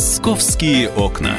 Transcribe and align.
Московские 0.00 0.88
окна. 0.88 1.36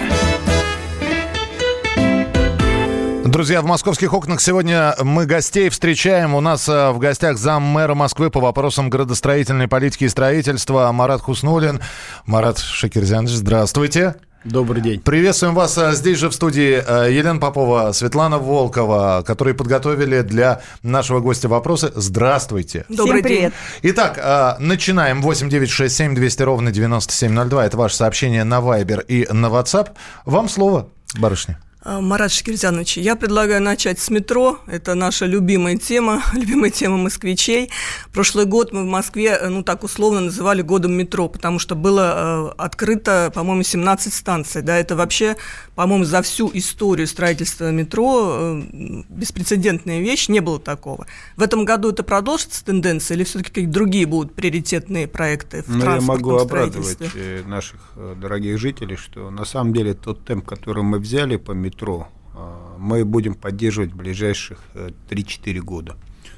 Друзья, 3.25 3.59
в 3.63 3.65
московских 3.65 4.13
окнах 4.13 4.39
сегодня 4.39 4.93
мы 5.01 5.25
гостей 5.25 5.69
встречаем. 5.69 6.35
У 6.35 6.41
нас 6.41 6.69
э, 6.69 6.91
в 6.91 6.99
гостях 6.99 7.39
зам 7.39 7.63
мэра 7.63 7.95
Москвы 7.95 8.29
по 8.29 8.39
вопросам 8.39 8.91
градостроительной 8.91 9.67
политики 9.67 10.03
и 10.03 10.09
строительства 10.09 10.91
Марат 10.91 11.21
Хуснулин. 11.21 11.81
Марат 12.27 12.59
Шакирзянович, 12.59 13.31
здравствуйте. 13.31 14.17
Добрый 14.43 14.81
день. 14.81 14.99
Приветствуем 14.99 15.53
вас 15.53 15.77
э, 15.77 15.93
здесь 15.93 16.17
же 16.17 16.29
в 16.29 16.33
студии 16.33 16.83
э, 16.83 17.11
Елена 17.11 17.39
Попова, 17.39 17.91
Светлана 17.91 18.39
Волкова, 18.39 19.23
которые 19.25 19.53
подготовили 19.53 20.21
для 20.21 20.61
нашего 20.81 21.19
гостя 21.19 21.47
вопросы. 21.47 21.91
Здравствуйте. 21.95 22.85
Добрый 22.89 23.21
Всем 23.21 23.23
привет. 23.23 23.53
день. 23.83 23.91
Итак, 23.93 24.57
начинаем. 24.59 25.21
8 25.21 25.47
9 25.47 25.69
6 25.69 25.95
7 25.95 26.15
200 26.15 26.41
ровно 26.41 26.71
9702. 26.71 27.65
Это 27.67 27.77
ваше 27.77 27.95
сообщение 27.95 28.43
на 28.43 28.59
Viber 28.59 29.05
и 29.05 29.31
на 29.31 29.47
WhatsApp. 29.47 29.89
Вам 30.25 30.49
слово, 30.49 30.87
барышня. 31.19 31.59
А, 31.83 31.99
Марат 31.99 32.31
Шкирзянович, 32.31 32.97
я 32.97 33.15
предлагаю 33.15 33.59
начать 33.59 33.97
с 33.97 34.11
метро. 34.11 34.59
Это 34.67 34.93
наша 34.93 35.25
любимая 35.25 35.77
тема, 35.77 36.21
любимая 36.33 36.69
тема 36.69 36.97
москвичей. 36.97 37.71
Прошлый 38.13 38.45
год 38.45 38.71
мы 38.71 38.83
в 38.83 38.85
Москве, 38.85 39.39
ну 39.49 39.63
так 39.63 39.83
условно 39.83 40.19
называли 40.19 40.61
годом 40.61 40.93
метро, 40.93 41.27
потому 41.27 41.57
что 41.57 41.73
было 41.73 42.51
э, 42.51 42.61
открыто, 42.61 43.31
по-моему, 43.33 43.63
17 43.63 44.13
станций. 44.13 44.61
Да, 44.61 44.77
это 44.77 44.95
вообще, 44.95 45.37
по-моему, 45.73 46.03
за 46.03 46.21
всю 46.21 46.51
историю 46.53 47.07
строительства 47.07 47.71
метро 47.71 48.29
э, 48.31 48.61
беспрецедентная 49.09 50.01
вещь, 50.01 50.29
не 50.29 50.39
было 50.39 50.59
такого. 50.59 51.07
В 51.35 51.41
этом 51.41 51.65
году 51.65 51.89
это 51.89 52.03
продолжится 52.03 52.63
тенденция 52.63 53.15
или 53.15 53.23
все-таки 53.23 53.49
какие-то 53.49 53.71
другие 53.71 54.05
будут 54.05 54.35
приоритетные 54.35 55.07
проекты 55.07 55.63
в 55.63 55.69
ну, 55.75 55.83
я 55.83 56.01
могу 56.01 56.35
обрадовать 56.35 56.99
э, 57.15 57.41
наших 57.47 57.79
дорогих 58.21 58.59
жителей, 58.59 58.97
что 58.97 59.31
на 59.31 59.45
самом 59.45 59.73
деле 59.73 59.95
тот 59.95 60.23
темп, 60.25 60.45
который 60.45 60.83
мы 60.83 60.99
взяли 60.99 61.37
по 61.37 61.53
метро, 61.53 61.70
метро 61.71 62.09
а, 62.33 62.75
мы 62.77 63.05
будем 63.05 63.33
поддерживать 63.33 63.91
в 63.91 63.95
ближайших 63.95 64.61
3-4 65.09 65.57
э, 65.57 65.59
года. 65.59 65.93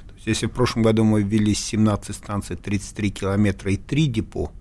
То 0.08 0.14
есть, 0.16 0.28
если 0.28 0.46
в 0.46 0.52
прошлом 0.52 0.84
году 0.84 1.04
мы 1.04 1.24
ввели 1.24 1.54
17 1.54 2.16
станций, 2.16 2.56
33 2.56 3.12
километра 3.12 3.72
и 3.72 3.78
3 3.78 4.08
депо, 4.08 4.52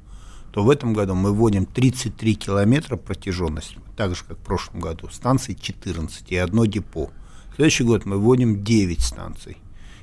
то 0.50 0.64
в 0.64 0.70
этом 0.70 0.92
году 0.92 1.14
мы 1.14 1.32
вводим 1.32 1.66
33 1.66 2.34
километра 2.34 2.96
протяженность, 2.96 3.76
так 3.96 4.14
же, 4.14 4.24
как 4.26 4.38
в 4.38 4.42
прошлом 4.42 4.80
году, 4.80 5.08
станций 5.10 5.54
14 5.54 6.30
и 6.30 6.36
одно 6.36 6.66
депо. 6.66 7.10
В 7.52 7.56
следующий 7.56 7.84
год 7.84 8.06
мы 8.06 8.18
вводим 8.18 8.62
9 8.64 9.00
станций 9.00 9.58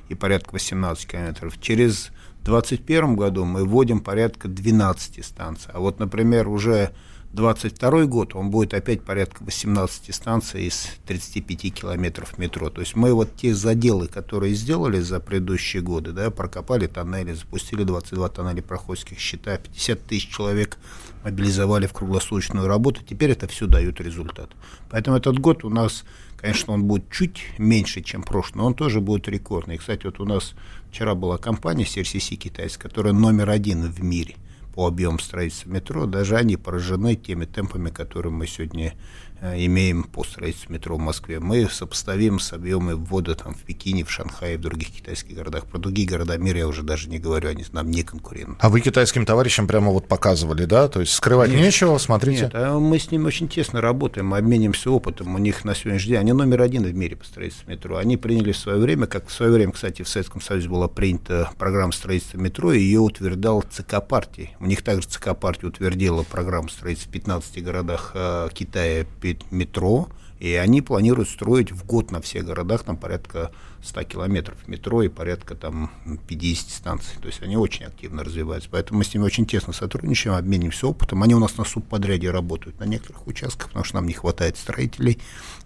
и 0.08 0.14
порядка 0.14 0.52
18 0.52 1.06
километров. 1.06 1.60
Через 1.60 2.10
2021 2.44 3.16
году 3.16 3.44
мы 3.44 3.64
вводим 3.64 4.00
порядка 4.00 4.48
12 4.48 5.24
станций. 5.24 5.70
А 5.72 5.78
вот, 5.78 6.00
например, 6.00 6.48
уже 6.48 6.92
22 7.32 8.06
год 8.06 8.34
он 8.34 8.50
будет 8.50 8.74
опять 8.74 9.02
порядка 9.02 9.44
18 9.44 10.12
станций 10.12 10.64
из 10.64 10.88
35 11.06 11.72
километров 11.72 12.38
метро. 12.38 12.70
То 12.70 12.80
есть 12.80 12.96
мы 12.96 13.14
вот 13.14 13.36
те 13.36 13.54
заделы, 13.54 14.08
которые 14.08 14.54
сделали 14.54 14.98
за 14.98 15.20
предыдущие 15.20 15.80
годы, 15.80 16.10
да, 16.10 16.30
прокопали 16.32 16.88
тоннели, 16.88 17.32
запустили 17.32 17.84
22 17.84 18.28
тоннеля 18.30 18.62
проходских 18.62 19.20
счета, 19.20 19.58
50 19.58 20.02
тысяч 20.06 20.28
человек 20.28 20.76
мобилизовали 21.22 21.86
в 21.86 21.92
круглосуточную 21.92 22.66
работу, 22.66 23.02
теперь 23.08 23.30
это 23.30 23.46
все 23.46 23.66
дает 23.66 24.00
результат. 24.00 24.50
Поэтому 24.90 25.16
этот 25.16 25.38
год 25.38 25.62
у 25.62 25.70
нас, 25.70 26.04
конечно, 26.36 26.72
он 26.72 26.84
будет 26.84 27.12
чуть 27.12 27.44
меньше, 27.58 28.00
чем 28.00 28.24
прошлый, 28.24 28.62
но 28.62 28.66
он 28.66 28.74
тоже 28.74 29.00
будет 29.00 29.28
рекордный. 29.28 29.78
Кстати, 29.78 30.04
вот 30.04 30.18
у 30.18 30.24
нас 30.24 30.54
вчера 30.90 31.14
была 31.14 31.38
компания 31.38 31.84
CRCC 31.84 32.34
китайская, 32.34 32.88
которая 32.88 33.12
номер 33.12 33.50
один 33.50 33.82
в 33.82 34.02
мире– 34.02 34.34
по 34.74 34.86
объему 34.86 35.18
строительства 35.18 35.70
метро, 35.70 36.06
даже 36.06 36.36
они 36.36 36.56
поражены 36.56 37.16
теми 37.16 37.44
темпами, 37.44 37.90
которые 37.90 38.32
мы 38.32 38.46
сегодня 38.46 38.94
имеем 39.42 40.04
по 40.04 40.24
строительству 40.24 40.72
метро 40.72 40.96
в 40.96 41.00
Москве. 41.00 41.40
Мы 41.40 41.68
сопоставим 41.68 42.38
с 42.38 42.52
объемами 42.52 42.94
ввода 42.94 43.34
там, 43.34 43.54
в 43.54 43.62
Пекине, 43.62 44.04
в 44.04 44.10
Шанхае, 44.10 44.58
в 44.58 44.60
других 44.60 44.90
китайских 44.90 45.36
городах. 45.36 45.66
Про 45.66 45.78
другие 45.78 46.08
города 46.08 46.36
мира 46.36 46.58
я 46.58 46.68
уже 46.68 46.82
даже 46.82 47.08
не 47.08 47.18
говорю, 47.18 47.48
они 47.48 47.64
нам 47.72 47.90
не 47.90 48.02
конкуренты. 48.02 48.56
А 48.60 48.68
вы 48.68 48.80
китайским 48.80 49.24
товарищам 49.24 49.66
прямо 49.66 49.90
вот 49.90 50.08
показывали, 50.08 50.64
да? 50.64 50.88
То 50.88 51.00
есть 51.00 51.12
скрывать 51.12 51.50
нет, 51.50 51.60
нечего, 51.60 51.98
смотрите. 51.98 52.44
Нет, 52.44 52.52
а 52.54 52.78
мы 52.78 52.98
с 52.98 53.10
ними 53.10 53.24
очень 53.24 53.48
тесно 53.48 53.80
работаем, 53.80 54.26
мы 54.26 54.38
обменимся 54.38 54.90
опытом. 54.90 55.34
У 55.34 55.38
них 55.38 55.64
на 55.64 55.74
сегодняшний 55.74 56.10
день, 56.10 56.20
они 56.20 56.32
номер 56.32 56.62
один 56.62 56.84
в 56.84 56.94
мире 56.94 57.16
по 57.16 57.24
строительству 57.24 57.70
метро. 57.70 57.96
Они 57.96 58.16
приняли 58.16 58.52
в 58.52 58.58
свое 58.58 58.78
время, 58.78 59.06
как 59.06 59.28
в 59.28 59.32
свое 59.32 59.52
время, 59.52 59.72
кстати, 59.72 60.02
в 60.02 60.08
Советском 60.08 60.40
Союзе 60.40 60.68
была 60.68 60.88
принята 60.88 61.50
программа 61.58 61.92
строительства 61.92 62.38
метро, 62.38 62.72
и 62.72 62.80
ее 62.80 63.00
утверждал 63.00 63.62
ЦК 63.62 64.06
партии. 64.06 64.56
У 64.60 64.66
них 64.66 64.82
также 64.82 65.08
ЦК 65.08 65.36
партии 65.36 65.66
утвердила 65.66 66.22
программу 66.22 66.68
строительства 66.68 67.10
в 67.10 67.12
15 67.12 67.64
городах 67.64 68.12
э, 68.14 68.48
Китая 68.52 69.04
метро, 69.50 70.08
и 70.40 70.54
они 70.54 70.80
планируют 70.80 71.28
строить 71.28 71.70
в 71.70 71.84
год 71.84 72.10
на 72.10 72.22
всех 72.22 72.46
городах 72.46 72.82
там 72.82 72.96
порядка 72.96 73.52
100 73.82 74.04
километров 74.04 74.56
метро 74.68 75.02
и 75.02 75.08
порядка 75.08 75.54
там 75.54 75.90
50 76.28 76.70
станций. 76.70 77.16
То 77.20 77.26
есть 77.26 77.42
они 77.42 77.58
очень 77.58 77.84
активно 77.84 78.24
развиваются. 78.24 78.70
Поэтому 78.70 78.98
мы 78.98 79.04
с 79.04 79.12
ними 79.12 79.24
очень 79.24 79.44
тесно 79.44 79.74
сотрудничаем, 79.74 80.34
обмениваемся 80.34 80.86
опытом. 80.86 81.22
Они 81.22 81.34
у 81.34 81.38
нас 81.38 81.58
на 81.58 81.64
субподряде 81.64 82.30
работают 82.30 82.80
на 82.80 82.84
некоторых 82.84 83.26
участках, 83.26 83.68
потому 83.68 83.84
что 83.84 83.96
нам 83.96 84.06
не 84.06 84.14
хватает 84.14 84.56
строителей. 84.56 85.18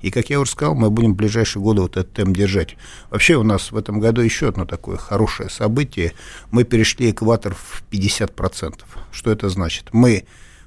И, 0.02 0.10
как 0.10 0.28
я 0.28 0.40
уже 0.40 0.50
сказал, 0.50 0.74
мы 0.74 0.90
будем 0.90 1.12
в 1.14 1.16
ближайшие 1.16 1.62
годы 1.62 1.82
вот 1.82 1.96
этот 1.96 2.12
темп 2.12 2.36
держать. 2.36 2.76
Вообще 3.10 3.36
у 3.36 3.44
нас 3.44 3.70
в 3.70 3.76
этом 3.76 4.00
году 4.00 4.22
еще 4.22 4.48
одно 4.48 4.64
такое 4.64 4.96
хорошее 4.96 5.50
событие. 5.50 6.14
Мы 6.50 6.64
перешли 6.64 7.12
экватор 7.12 7.54
в 7.54 7.84
50%. 7.92 8.80
Что 9.12 9.30
это 9.30 9.48
значит? 9.48 9.90
Мы 9.92 10.24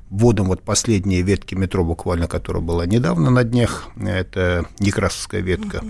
вводом 0.10 0.48
вот 0.48 0.64
последние 0.64 1.22
ветки 1.22 1.56
метро, 1.56 1.84
буквально, 1.84 2.28
которая 2.28 2.64
была 2.64 2.86
недавно 2.86 3.30
на 3.30 3.44
днях, 3.44 3.90
это 3.98 4.66
Некрасовская 4.80 5.42
ветка, 5.42 5.84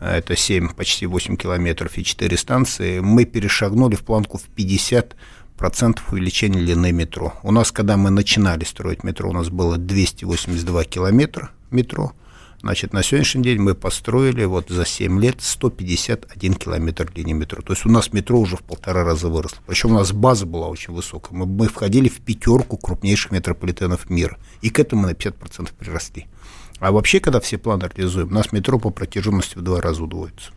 это 0.00 0.36
7, 0.36 0.74
почти 0.74 1.06
8 1.06 1.36
километров 1.36 1.98
и 1.98 2.04
4 2.04 2.36
станции, 2.36 3.00
мы 3.00 3.24
перешагнули 3.24 3.96
в 3.96 4.02
планку 4.02 4.38
в 4.38 4.44
50 4.44 5.16
процентов 5.56 6.12
увеличения 6.12 6.60
длины 6.60 6.92
метро. 6.92 7.34
У 7.42 7.50
нас, 7.50 7.72
когда 7.72 7.96
мы 7.96 8.10
начинали 8.10 8.64
строить 8.64 9.02
метро, 9.02 9.28
у 9.28 9.32
нас 9.32 9.48
было 9.48 9.76
282 9.76 10.84
километра 10.84 11.50
метро, 11.70 12.12
Значит, 12.60 12.92
на 12.92 13.04
сегодняшний 13.04 13.44
день 13.44 13.60
мы 13.60 13.74
построили 13.74 14.44
вот 14.44 14.68
за 14.68 14.84
7 14.84 15.20
лет 15.20 15.36
151 15.40 16.54
километр 16.54 17.10
линии 17.14 17.32
метро. 17.32 17.62
То 17.62 17.72
есть 17.72 17.86
у 17.86 17.88
нас 17.88 18.12
метро 18.12 18.38
уже 18.38 18.56
в 18.56 18.62
полтора 18.62 19.04
раза 19.04 19.28
выросло. 19.28 19.58
Причем 19.66 19.92
у 19.92 19.94
нас 19.94 20.12
база 20.12 20.44
была 20.44 20.66
очень 20.66 20.92
высокая. 20.92 21.38
Мы, 21.38 21.46
мы 21.46 21.68
входили 21.68 22.08
в 22.08 22.20
пятерку 22.20 22.76
крупнейших 22.76 23.30
метрополитенов 23.30 24.10
мира. 24.10 24.38
И 24.60 24.70
к 24.70 24.80
этому 24.80 25.06
на 25.06 25.12
50% 25.12 25.70
приросли. 25.78 26.26
А 26.80 26.90
вообще, 26.90 27.20
когда 27.20 27.40
все 27.40 27.58
планы 27.58 27.88
реализуем, 27.94 28.28
у 28.28 28.34
нас 28.34 28.50
метро 28.50 28.78
по 28.78 28.90
протяженности 28.90 29.56
в 29.56 29.62
два 29.62 29.80
раза 29.80 30.02
удвоится. 30.02 30.50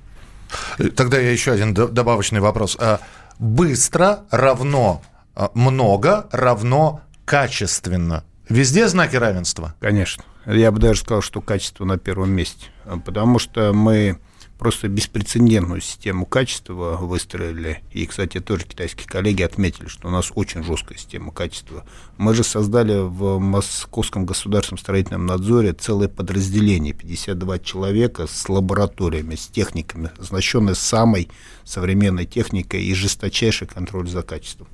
Тогда 0.96 1.20
я 1.20 1.32
еще 1.32 1.52
один 1.52 1.74
добавочный 1.74 2.40
вопрос. 2.40 2.78
А 2.80 3.00
быстро 3.38 4.26
равно 4.32 5.04
а, 5.36 5.52
много 5.54 6.28
равно 6.32 7.02
качественно. 7.26 8.24
Везде 8.50 8.88
знаки 8.88 9.16
равенства? 9.16 9.76
Конечно. 9.80 10.24
Я 10.46 10.72
бы 10.72 10.80
даже 10.80 11.02
сказал, 11.02 11.22
что 11.22 11.42
качество 11.42 11.86
на 11.86 11.98
первом 11.98 12.32
месте. 12.32 12.68
Потому 13.06 13.40
что 13.40 13.74
мы 13.74 14.20
просто 14.62 14.88
беспрецедентную 14.88 15.82
систему 15.82 16.28
качества 16.28 16.98
выстроили. 17.02 17.82
И, 17.92 18.06
кстати, 18.06 18.40
тоже 18.40 18.66
китайские 18.66 19.08
коллеги 19.08 19.42
отметили, 19.42 19.88
что 19.88 20.08
у 20.08 20.12
нас 20.12 20.32
очень 20.36 20.64
жесткая 20.64 21.00
система 21.00 21.32
качества. 21.32 21.84
Мы 22.18 22.36
же 22.36 22.44
создали 22.44 23.00
в 23.00 23.40
Московском 23.40 24.28
государственном 24.28 24.78
строительном 24.78 25.26
надзоре 25.26 25.74
целое 25.74 26.10
подразделение, 26.10 26.94
52 26.94 27.58
человека 27.58 28.28
с 28.28 28.48
лабораториями, 28.50 29.34
с 29.34 29.48
техниками, 29.48 30.12
оснащенные 30.20 30.76
самой 30.76 31.30
современной 31.64 32.28
техникой 32.28 32.84
и 32.84 32.94
жесточайший 32.94 33.66
контроль 33.68 34.08
за 34.08 34.22
качеством. 34.22 34.68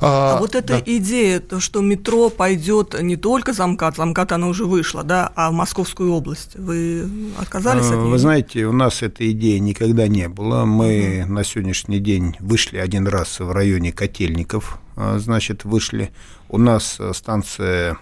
А, 0.00 0.36
а 0.36 0.40
вот 0.40 0.54
эта 0.54 0.74
да. 0.74 0.82
идея, 0.84 1.40
то, 1.40 1.60
что 1.60 1.80
метро 1.80 2.30
пойдет 2.30 3.00
не 3.00 3.16
только 3.16 3.52
замкат, 3.52 3.96
замкат 3.96 4.32
она 4.32 4.46
уже 4.48 4.64
вышла, 4.64 5.02
да, 5.02 5.32
а 5.34 5.50
в 5.50 5.54
Московскую 5.54 6.12
область. 6.12 6.54
Вы 6.54 7.08
отказались 7.38 7.86
а, 7.86 7.94
от 7.94 8.00
нее? 8.00 8.10
Вы 8.10 8.18
знаете, 8.18 8.66
у 8.66 8.72
нас 8.72 9.02
этой 9.02 9.32
идеи 9.32 9.58
никогда 9.58 10.06
не 10.06 10.28
было. 10.28 10.64
Мы 10.64 11.22
угу. 11.24 11.32
на 11.32 11.44
сегодняшний 11.44 11.98
день 11.98 12.36
вышли 12.38 12.78
один 12.78 13.08
раз 13.08 13.40
в 13.40 13.50
районе 13.50 13.92
Котельников, 13.92 14.78
а, 14.96 15.18
значит, 15.18 15.64
вышли. 15.64 16.12
У 16.48 16.58
нас 16.58 16.96
э, 16.98 17.12
станция, 17.12 17.98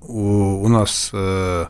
у, 0.00 0.62
у 0.64 0.68
нас 0.68 1.10
э, 1.12 1.66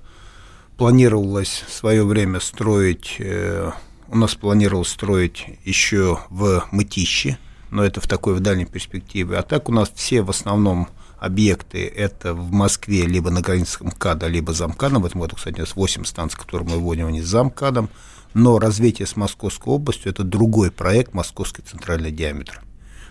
планировалось 0.77 1.65
в 1.67 1.73
свое 1.73 2.05
время 2.05 2.41
строить, 2.41 3.17
э, 3.19 3.71
у 4.09 4.17
нас 4.17 4.35
планировалось 4.37 4.89
строить 4.89 5.45
еще 5.65 6.21
в 6.31 6.65
Мытище, 6.71 7.37
но 7.71 7.85
это 7.85 8.01
в 8.01 8.07
такой 8.07 8.35
в 8.35 8.41
дальней 8.41 8.67
перспективе. 8.67 9.37
А 9.37 9.43
так 9.43 9.69
у 9.69 9.73
нас 9.73 9.91
все 9.95 10.23
в 10.23 10.31
основном 10.31 10.89
объекты 11.19 11.87
это 11.87 12.35
в 12.35 12.53
Москве 12.53 13.07
либо 13.07 13.31
на 13.31 13.41
границе 13.41 13.85
МКАДа, 13.85 14.29
либо 14.29 14.53
замкадом. 14.53 15.03
В 15.03 15.07
этом 15.07 15.21
году, 15.21 15.37
кстати, 15.37 15.57
у 15.57 15.61
нас 15.61 15.75
8 15.75 16.05
станций, 16.05 16.39
которые 16.39 16.69
мы 16.69 16.79
вводим, 16.79 17.07
они 17.07 17.23
с 17.23 17.27
замкадом. 17.27 17.91
Но 18.35 18.59
развитие 18.59 19.07
с 19.07 19.17
Московской 19.17 19.73
областью– 19.73 20.11
это 20.13 20.23
другой 20.23 20.71
проект 20.71 21.15
«Московский 21.15 21.63
центральный 21.63 22.13
диаметр». 22.13 22.63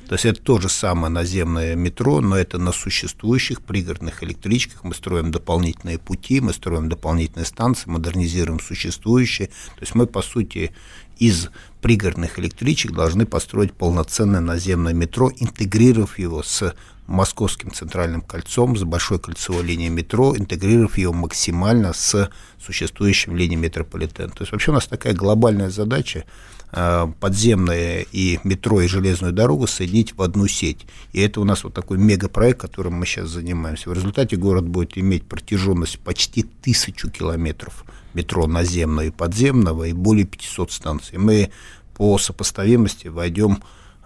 То 0.07 0.13
есть 0.13 0.24
это 0.24 0.42
то 0.42 0.57
же 0.57 0.69
самое 0.69 1.12
наземное 1.12 1.75
метро, 1.75 2.21
но 2.21 2.38
это 2.38 2.57
на 2.57 2.71
существующих 2.71 3.62
пригородных 3.62 4.24
электричках. 4.24 4.86
Мы 4.86 4.94
строим 4.94 5.31
дополнительные 5.31 5.98
пути, 5.98 6.39
мы 6.39 6.53
строим 6.53 6.88
дополнительные 6.88 7.45
станции, 7.45 7.89
модернизируем 7.89 8.62
существующие. 8.62 9.48
То 9.48 9.81
есть 9.81 9.95
мы, 9.95 10.07
по 10.07 10.21
сути, 10.21 10.71
из 11.19 11.49
пригородных 11.81 12.39
электричек 12.39 12.91
должны 12.91 13.25
построить 13.25 13.73
полноценное 13.73 14.41
наземное 14.41 14.93
метро, 14.93 15.31
интегрировав 15.37 16.19
его 16.19 16.43
с 16.43 16.73
Московским 17.07 17.71
центральным 17.71 18.21
кольцом, 18.21 18.75
с 18.75 18.83
большой 18.83 19.17
кольцевой 19.17 19.63
линией 19.63 19.89
метро, 19.89 20.35
интегрировав 20.35 20.97
ее 20.97 21.13
максимально 21.13 21.93
с 21.93 22.29
существующим 22.61 23.35
линией 23.35 23.57
метрополитена. 23.57 24.27
То 24.27 24.41
есть 24.41 24.51
вообще 24.51 24.71
у 24.71 24.73
нас 24.73 24.87
такая 24.87 25.13
глобальная 25.13 25.69
задача 25.69 26.25
э, 26.73 27.07
подземное 27.21 28.05
и 28.11 28.39
метро 28.43 28.81
и 28.81 28.87
железную 28.87 29.31
дорогу 29.31 29.67
соединить 29.67 30.17
в 30.17 30.21
одну 30.21 30.47
сеть. 30.47 30.85
И 31.13 31.21
это 31.21 31.39
у 31.39 31.45
нас 31.45 31.63
вот 31.63 31.73
такой 31.73 31.97
мегапроект, 31.97 32.59
которым 32.59 32.95
мы 32.95 33.05
сейчас 33.05 33.29
занимаемся. 33.29 33.89
В 33.89 33.93
результате 33.93 34.35
город 34.35 34.67
будет 34.67 34.97
иметь 34.97 35.23
протяженность 35.23 35.99
почти 35.99 36.43
тысячу 36.43 37.09
километров 37.09 37.85
метро 38.17 38.47
наземного 38.47 39.05
и 39.05 39.11
подземного 39.11 39.85
и 39.85 39.93
более 39.93 40.25
500 40.25 40.71
станций. 40.71 41.17
Мы 41.17 41.51
по 41.95 42.17
сопоставимости 42.17 43.07
войдем 43.07 43.59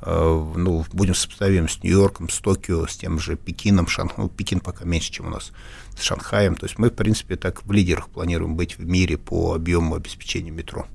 Э, 0.04 0.54
ну, 0.56 0.84
будем 0.94 1.14
сопоставим 1.14 1.70
с 1.70 1.84
Нью-Йорком, 1.84 2.30
с 2.30 2.40
Токио, 2.40 2.88
с 2.88 2.98
тем 2.98 3.20
же 3.20 3.36
Пекином, 3.36 3.88
Шанх... 3.88 4.18
ну, 4.18 4.30
Пекин 4.30 4.60
пока 4.60 4.84
меньше, 4.84 5.12
чем 5.12 5.28
у 5.28 5.30
нас, 5.30 5.52
с 5.96 6.02
Шанхаем. 6.02 6.56
То 6.56 6.66
есть 6.66 6.80
мы, 6.80 6.90
в 6.90 6.94
принципе, 6.94 7.36
так 7.36 7.64
в 7.64 7.72
лидерах 7.72 8.10
планируем 8.10 8.56
быть 8.56 8.78
в 8.78 8.86
мире 8.86 9.18
по 9.18 9.54
объему 9.54 9.96
обеспечения 9.96 10.52
метро. 10.52 10.88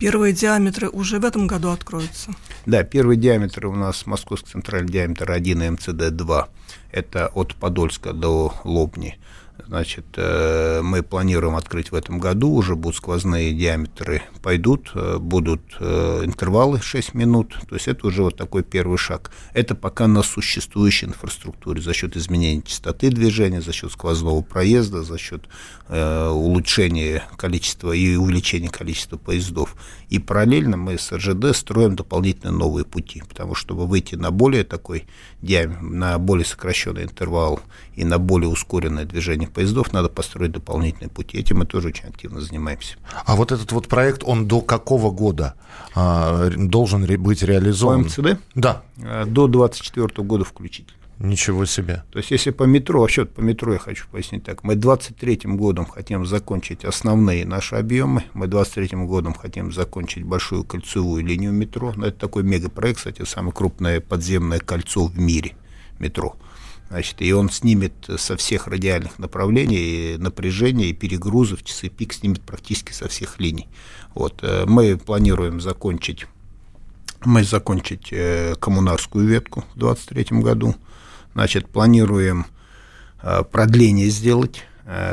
Первые 0.00 0.32
диаметры 0.32 0.88
уже 0.88 1.20
в 1.20 1.24
этом 1.24 1.46
году 1.46 1.68
откроются? 1.68 2.30
Да, 2.66 2.82
первый 2.82 3.16
диаметр 3.16 3.66
у 3.66 3.74
нас 3.74 4.06
московский 4.06 4.50
центральный 4.50 4.90
диаметр 4.90 5.30
1 5.30 5.74
МЦД-2. 5.74 6.48
Это 6.90 7.28
от 7.28 7.54
Подольска 7.54 8.12
до 8.12 8.54
Лобни. 8.64 9.18
Значит, 9.70 10.06
э, 10.16 10.80
мы 10.82 11.04
планируем 11.04 11.54
открыть 11.54 11.92
в 11.92 11.94
этом 11.94 12.18
году, 12.18 12.50
уже 12.50 12.74
будут 12.74 12.96
сквозные 12.96 13.52
диаметры, 13.52 14.20
пойдут, 14.42 14.90
э, 14.96 15.18
будут 15.18 15.60
э, 15.78 16.22
интервалы 16.24 16.80
6 16.82 17.14
минут, 17.14 17.56
то 17.68 17.76
есть 17.76 17.86
это 17.86 18.08
уже 18.08 18.24
вот 18.24 18.36
такой 18.36 18.64
первый 18.64 18.98
шаг. 18.98 19.30
Это 19.54 19.76
пока 19.76 20.08
на 20.08 20.24
существующей 20.24 21.06
инфраструктуре 21.06 21.80
за 21.80 21.94
счет 21.94 22.16
изменения 22.16 22.62
частоты 22.62 23.10
движения, 23.10 23.60
за 23.60 23.72
счет 23.72 23.92
сквозного 23.92 24.42
проезда, 24.42 25.04
за 25.04 25.18
счет 25.18 25.44
улучшения 25.88 27.24
количества 27.36 27.92
и 27.92 28.14
увеличения 28.14 28.68
количества 28.68 29.18
поездов. 29.18 29.74
И 30.08 30.20
параллельно 30.20 30.76
мы 30.76 30.98
с 30.98 31.12
РЖД 31.12 31.56
строим 31.56 31.96
дополнительные 31.96 32.56
новые 32.56 32.84
пути, 32.84 33.22
потому 33.28 33.54
что 33.54 33.70
чтобы 33.70 33.86
выйти 33.86 34.14
на 34.14 34.30
более 34.30 34.64
такой 34.64 35.06
диаметр, 35.42 35.80
на 35.82 36.18
более 36.18 36.44
сокращенный 36.44 37.04
интервал 37.04 37.60
и 37.94 38.04
на 38.04 38.18
более 38.18 38.48
ускоренное 38.48 39.04
движение 39.04 39.48
поездов, 39.48 39.59
надо 39.92 40.08
построить 40.08 40.52
дополнительные 40.52 41.10
пути. 41.10 41.38
Этим 41.38 41.58
мы 41.58 41.66
тоже 41.66 41.88
очень 41.88 42.08
активно 42.08 42.40
занимаемся. 42.40 42.96
А 43.24 43.36
вот 43.36 43.52
этот 43.52 43.72
вот 43.72 43.88
проект, 43.88 44.22
он 44.24 44.46
до 44.46 44.60
какого 44.60 45.10
года 45.10 45.54
а, 45.94 46.50
должен 46.50 47.06
быть 47.20 47.42
реализован? 47.42 48.04
По 48.04 48.08
МЦД? 48.08 48.40
Да. 48.54 48.82
А, 49.02 49.24
до 49.24 49.46
2024 49.46 50.26
года 50.26 50.44
включительно. 50.44 51.00
Ничего 51.20 51.66
себе. 51.66 52.02
То 52.12 52.18
есть, 52.18 52.30
если 52.30 52.50
по 52.50 52.62
метро, 52.62 53.02
вообще 53.02 53.26
по 53.26 53.42
метро 53.42 53.74
я 53.74 53.78
хочу 53.78 54.06
пояснить 54.10 54.42
так, 54.42 54.64
мы 54.64 54.74
23 54.74 55.40
годом 55.44 55.84
хотим 55.84 56.24
закончить 56.24 56.82
основные 56.82 57.44
наши 57.44 57.74
объемы, 57.74 58.24
мы 58.32 58.46
23 58.46 58.96
годом 59.04 59.34
хотим 59.34 59.70
закончить 59.70 60.24
большую 60.24 60.64
кольцевую 60.64 61.22
линию 61.22 61.52
метро, 61.52 61.92
но 61.94 62.06
это 62.06 62.18
такой 62.18 62.42
мегапроект, 62.42 62.96
кстати, 62.96 63.22
самое 63.26 63.52
крупное 63.52 64.00
подземное 64.00 64.60
кольцо 64.60 65.04
в 65.04 65.18
мире 65.18 65.52
метро. 65.98 66.36
Значит, 66.90 67.22
и 67.22 67.32
он 67.32 67.50
снимет 67.50 67.92
со 68.18 68.36
всех 68.36 68.66
радиальных 68.66 69.20
направлений 69.20 70.16
напряжение 70.18 70.88
и 70.88 70.92
перегрузы 70.92 71.54
в 71.54 71.62
часы 71.62 71.88
пик 71.88 72.12
снимет 72.12 72.42
практически 72.42 72.92
со 72.92 73.08
всех 73.08 73.38
линий. 73.38 73.68
Вот, 74.12 74.40
э, 74.42 74.64
мы 74.66 74.96
планируем 74.96 75.60
закончить, 75.60 76.26
мы 77.24 77.44
закончить 77.44 78.08
э, 78.10 78.56
коммунарскую 78.58 79.24
ветку 79.24 79.60
в 79.74 79.78
2023 79.78 80.40
году. 80.40 80.74
Значит, 81.34 81.68
планируем 81.68 82.46
э, 83.22 83.44
продление 83.44 84.08
сделать 84.08 84.64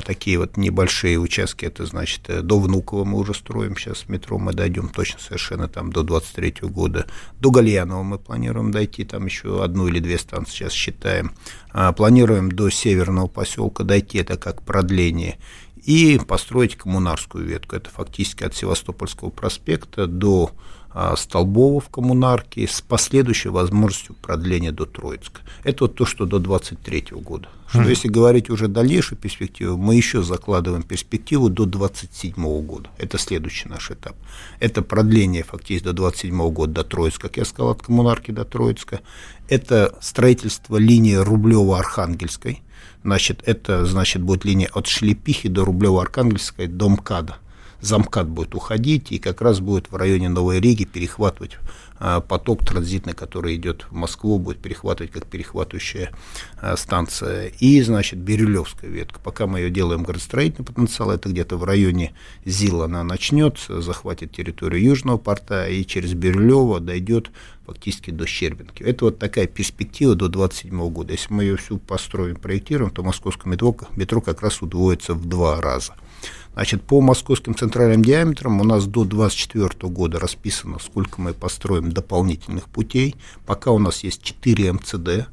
такие 0.01 0.39
вот 0.39 0.57
небольшие 0.57 1.19
участки, 1.19 1.65
это 1.65 1.85
значит 1.85 2.21
э, 2.29 2.41
до 2.41 2.59
Внуково 2.59 3.03
мы 3.03 3.19
уже 3.19 3.35
строим, 3.35 3.77
сейчас 3.77 4.09
метро 4.09 4.39
мы 4.39 4.53
дойдем 4.53 4.89
точно 4.89 5.19
совершенно 5.19 5.67
там 5.67 5.91
до 5.91 6.01
23 6.01 6.67
года, 6.69 7.05
до 7.39 7.51
Гальянова 7.51 8.01
мы 8.01 8.17
планируем 8.17 8.71
дойти, 8.71 9.03
там 9.03 9.25
еще 9.25 9.63
одну 9.63 9.87
или 9.87 9.99
две 9.99 10.17
станции 10.17 10.53
сейчас 10.53 10.73
считаем, 10.73 11.33
а, 11.71 11.91
планируем 11.91 12.51
до 12.51 12.69
Северного 12.71 13.27
поселка 13.27 13.83
дойти, 13.83 14.17
это 14.17 14.37
как 14.37 14.63
продление, 14.63 15.37
и 15.75 16.19
построить 16.27 16.75
коммунарскую 16.75 17.45
ветку, 17.45 17.75
это 17.75 17.89
фактически 17.91 18.43
от 18.43 18.55
Севастопольского 18.55 19.29
проспекта 19.29 20.07
до 20.07 20.51
Столбова 21.15 21.79
в 21.79 21.89
коммунарке 21.89 22.67
с 22.67 22.81
последующей 22.81 23.49
возможностью 23.49 24.15
продления 24.15 24.71
до 24.71 24.85
Троицка. 24.85 25.41
Это 25.63 25.83
вот 25.83 25.95
то, 25.95 26.05
что 26.05 26.25
до 26.25 26.39
23 26.39 27.07
года. 27.11 27.49
Что 27.67 27.81
mm 27.81 27.89
если 27.89 28.07
говорить 28.07 28.49
уже 28.49 28.67
дальнейшую 28.67 29.19
перспективу, 29.19 29.77
мы 29.77 29.95
еще 29.95 30.23
закладываем 30.23 30.83
перспективу 30.83 31.49
до 31.49 31.65
27 31.65 32.33
года. 32.61 32.89
Это 32.97 33.17
следующий 33.17 33.69
наш 33.69 33.91
этап. 33.91 34.15
Это 34.59 34.81
продление 34.81 35.43
фактически 35.43 35.85
до 35.85 35.93
27 35.93 36.49
года 36.51 36.73
до 36.73 36.83
Троицка, 36.83 37.27
как 37.27 37.37
я 37.37 37.45
сказал, 37.45 37.71
от 37.71 37.83
коммунарки 37.83 38.31
до 38.31 38.45
Троицка. 38.45 39.01
Это 39.49 39.95
строительство 40.01 40.77
линии 40.77 41.21
Рублево-Архангельской. 41.21 42.59
Значит, 43.03 43.43
это 43.45 43.85
значит, 43.85 44.23
будет 44.23 44.45
линия 44.45 44.69
от 44.73 44.87
Шлепихи 44.87 45.49
до 45.49 45.63
Рублево-Архангельской 45.63 46.67
до 46.67 46.89
МКАДа 46.89 47.37
замкат 47.81 48.27
будет 48.27 48.55
уходить, 48.55 49.11
и 49.11 49.19
как 49.19 49.41
раз 49.41 49.59
будет 49.59 49.91
в 49.91 49.95
районе 49.95 50.29
Новой 50.29 50.59
Риги 50.59 50.85
перехватывать 50.85 51.57
а, 51.99 52.21
поток 52.21 52.63
транзитный, 52.65 53.13
который 53.13 53.55
идет 53.55 53.87
в 53.89 53.93
Москву, 53.93 54.37
будет 54.39 54.59
перехватывать 54.59 55.11
как 55.11 55.25
перехватывающая 55.25 56.11
а, 56.59 56.77
станция. 56.77 57.47
И, 57.59 57.81
значит, 57.81 58.19
Бирюлевская 58.19 58.89
ветка. 58.89 59.19
Пока 59.19 59.47
мы 59.47 59.59
ее 59.59 59.69
делаем 59.69 60.03
градостроительный 60.03 60.65
потенциал, 60.65 61.11
это 61.11 61.29
где-то 61.29 61.57
в 61.57 61.63
районе 61.63 62.13
ЗИЛ 62.45 62.83
она 62.83 63.03
начнется, 63.03 63.81
захватит 63.81 64.31
территорию 64.31 64.83
Южного 64.83 65.17
порта 65.17 65.67
и 65.67 65.85
через 65.85 66.13
Бирюлево 66.13 66.79
дойдет 66.79 67.31
фактически 67.65 68.11
до 68.11 68.25
Щербинки. 68.25 68.83
Это 68.83 69.05
вот 69.05 69.19
такая 69.19 69.47
перспектива 69.47 70.15
до 70.15 70.29
27 70.29 70.89
года. 70.89 71.13
Если 71.13 71.33
мы 71.33 71.43
ее 71.43 71.57
всю 71.57 71.77
построим, 71.77 72.37
проектируем, 72.37 72.91
то 72.91 73.03
московское 73.03 73.51
метро, 73.51 73.75
метро 73.95 74.21
как 74.21 74.41
раз 74.41 74.61
удвоится 74.61 75.13
в 75.13 75.25
два 75.25 75.59
раза. 75.61 75.95
Значит, 76.57 76.81
по 76.81 77.01
московским 77.01 77.53
центральным 77.53 78.03
диаметрам 78.03 78.59
у 78.59 78.63
нас 78.63 78.87
до 78.87 79.03
2024 79.03 79.93
года 79.93 80.19
расписано, 80.19 80.79
сколько 80.79 81.21
мы 81.21 81.35
построим 81.35 81.91
дополнительных 81.91 82.67
путей. 82.67 83.15
Пока 83.45 83.69
у 83.69 83.77
нас 83.77 84.03
есть 84.03 84.23
4 84.23 84.73
МЦД, 84.73 85.27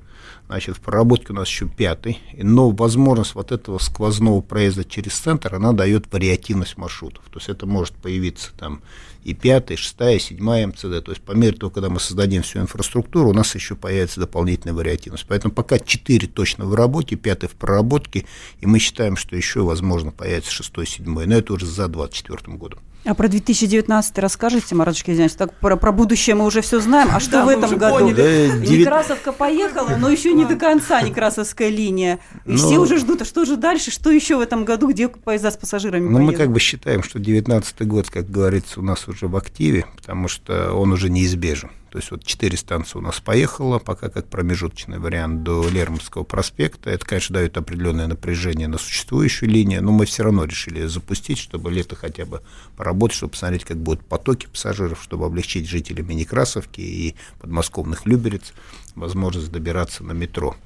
значит, 0.48 0.76
в 0.76 0.80
проработке 0.80 1.28
у 1.30 1.36
нас 1.36 1.48
еще 1.48 1.66
пятый, 1.66 2.20
но 2.36 2.68
возможность 2.68 3.34
вот 3.34 3.52
этого 3.52 3.78
сквозного 3.78 4.42
проезда 4.42 4.84
через 4.84 5.14
центр, 5.14 5.54
она 5.54 5.72
дает 5.72 6.12
вариативность 6.12 6.76
маршрутов, 6.76 7.24
то 7.30 7.38
есть 7.38 7.48
это 7.48 7.64
может 7.64 7.94
появиться 7.94 8.50
там 8.58 8.82
и 9.24 9.34
пятая, 9.34 9.76
шестая, 9.76 10.18
седьмая 10.18 10.66
МЦД. 10.66 11.04
То 11.04 11.10
есть 11.10 11.22
по 11.22 11.32
мере 11.32 11.56
того, 11.56 11.70
когда 11.70 11.88
мы 11.88 11.98
создадим 11.98 12.42
всю 12.42 12.60
инфраструктуру, 12.60 13.30
у 13.30 13.32
нас 13.32 13.54
еще 13.54 13.74
появится 13.74 14.20
дополнительная 14.20 14.74
вариативность. 14.74 15.24
Поэтому 15.26 15.52
пока 15.52 15.78
четыре 15.78 16.28
точно 16.28 16.66
в 16.66 16.74
работе, 16.74 17.16
пятый 17.16 17.48
в 17.48 17.52
проработке, 17.52 18.26
и 18.60 18.66
мы 18.66 18.78
считаем, 18.78 19.16
что 19.16 19.34
еще, 19.34 19.62
возможно, 19.62 20.12
появится 20.12 20.52
шестой, 20.52 20.86
седьмой. 20.86 21.26
Но 21.26 21.36
это 21.36 21.54
уже 21.54 21.66
за 21.66 21.88
2024 21.88 22.56
годом. 22.56 22.80
А 23.04 23.12
про 23.14 23.28
2019 23.28 24.18
расскажите, 24.18 24.74
Марат 24.74 24.96
Шкизянович? 24.96 25.34
Так 25.34 25.54
про, 25.58 25.76
про 25.76 25.92
будущее 25.92 26.34
мы 26.36 26.46
уже 26.46 26.62
все 26.62 26.80
знаем. 26.80 27.08
А 27.12 27.20
что 27.20 27.32
да, 27.32 27.44
в 27.44 27.48
этом 27.48 27.76
году? 27.76 28.08
Некрасовка 28.08 29.32
поехала, 29.32 29.96
но 29.98 30.08
еще 30.08 30.32
не 30.32 30.46
до 30.46 30.56
конца 30.56 31.02
Некрасовская 31.02 31.68
линия. 31.68 32.18
И 32.46 32.52
но... 32.52 32.56
все 32.56 32.78
уже 32.78 32.96
ждут, 32.98 33.22
а 33.22 33.24
что 33.26 33.44
же 33.44 33.56
дальше? 33.56 33.90
Что 33.90 34.10
еще 34.10 34.38
в 34.38 34.40
этом 34.40 34.64
году? 34.64 34.88
Где 34.88 35.08
поезда 35.08 35.50
с 35.50 35.56
пассажирами 35.56 36.08
Ну, 36.08 36.18
мы 36.20 36.32
как 36.32 36.50
бы 36.50 36.58
считаем, 36.60 37.02
что 37.02 37.18
2019 37.18 37.86
год, 37.86 38.08
как 38.08 38.30
говорится, 38.30 38.80
у 38.80 38.82
нас 38.82 39.06
уже 39.06 39.13
в 39.22 39.36
активе, 39.36 39.86
потому 39.96 40.28
что 40.28 40.72
он 40.74 40.92
уже 40.92 41.10
неизбежен. 41.10 41.70
То 41.94 41.98
есть 41.98 42.10
вот 42.10 42.24
четыре 42.24 42.56
станции 42.56 42.98
у 42.98 43.00
нас 43.00 43.20
поехало, 43.20 43.78
пока 43.78 44.08
как 44.08 44.26
промежуточный 44.26 44.98
вариант 44.98 45.44
до 45.44 45.68
Лермонтовского 45.68 46.24
проспекта. 46.24 46.90
Это, 46.90 47.06
конечно, 47.06 47.34
дает 47.34 47.56
определенное 47.56 48.08
напряжение 48.08 48.66
на 48.66 48.78
существующую 48.78 49.48
линию, 49.48 49.80
но 49.80 49.92
мы 49.92 50.04
все 50.04 50.24
равно 50.24 50.44
решили 50.44 50.86
запустить, 50.86 51.38
чтобы 51.38 51.70
лето 51.70 51.94
хотя 51.94 52.24
бы 52.24 52.42
поработать, 52.76 53.16
чтобы 53.16 53.30
посмотреть, 53.30 53.64
как 53.64 53.76
будут 53.76 54.04
потоки 54.04 54.46
пассажиров, 54.46 55.00
чтобы 55.04 55.26
облегчить 55.26 55.68
жителям 55.68 56.08
Некрасовки 56.08 56.80
и 56.80 57.14
подмосковных 57.40 58.06
Люберец 58.06 58.52
возможность 58.96 59.52
добираться 59.52 60.02
на 60.02 60.12
метро. 60.12 60.56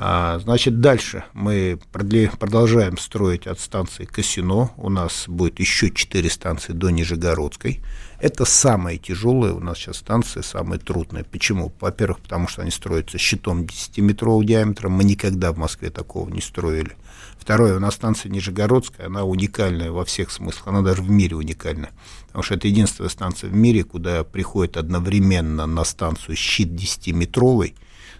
А, 0.00 0.38
значит, 0.38 0.80
дальше 0.80 1.24
мы 1.32 1.80
продолжаем 1.90 2.96
строить 2.98 3.48
от 3.48 3.58
станции 3.58 4.04
Касино. 4.04 4.70
У 4.76 4.90
нас 4.90 5.24
будет 5.26 5.58
еще 5.58 5.90
4 5.90 6.30
станции 6.30 6.72
до 6.72 6.90
Нижегородской. 6.90 7.80
Это 8.20 8.44
самая 8.44 8.96
тяжелая 8.96 9.52
у 9.52 9.60
нас 9.60 9.76
сейчас 9.78 9.96
станция, 9.96 10.44
самая 10.44 10.78
трудная. 10.78 11.24
Почему? 11.24 11.72
Во-первых, 11.80 12.20
потому 12.20 12.46
что 12.46 12.62
они 12.62 12.70
строятся 12.70 13.18
щитом 13.18 13.62
10-метрового 13.62 14.44
диаметра. 14.44 14.88
Мы 14.88 15.02
никогда 15.02 15.52
в 15.52 15.58
Москве 15.58 15.90
такого 15.90 16.30
не 16.30 16.40
строили. 16.40 16.92
Второе, 17.36 17.76
у 17.76 17.80
нас 17.80 17.94
станция 17.94 18.30
Нижегородская, 18.30 19.06
она 19.06 19.24
уникальная 19.24 19.90
во 19.90 20.04
всех 20.04 20.30
смыслах, 20.30 20.68
она 20.68 20.82
даже 20.82 21.02
в 21.02 21.10
мире 21.10 21.34
уникальна. 21.34 21.90
Потому 22.26 22.44
что 22.44 22.54
это 22.54 22.68
единственная 22.68 23.10
станция 23.10 23.50
в 23.50 23.54
мире, 23.54 23.82
куда 23.82 24.22
приходит 24.22 24.76
одновременно 24.76 25.66
на 25.66 25.84
станцию 25.84 26.36
щит 26.36 26.68
10-метровый, 26.68 27.74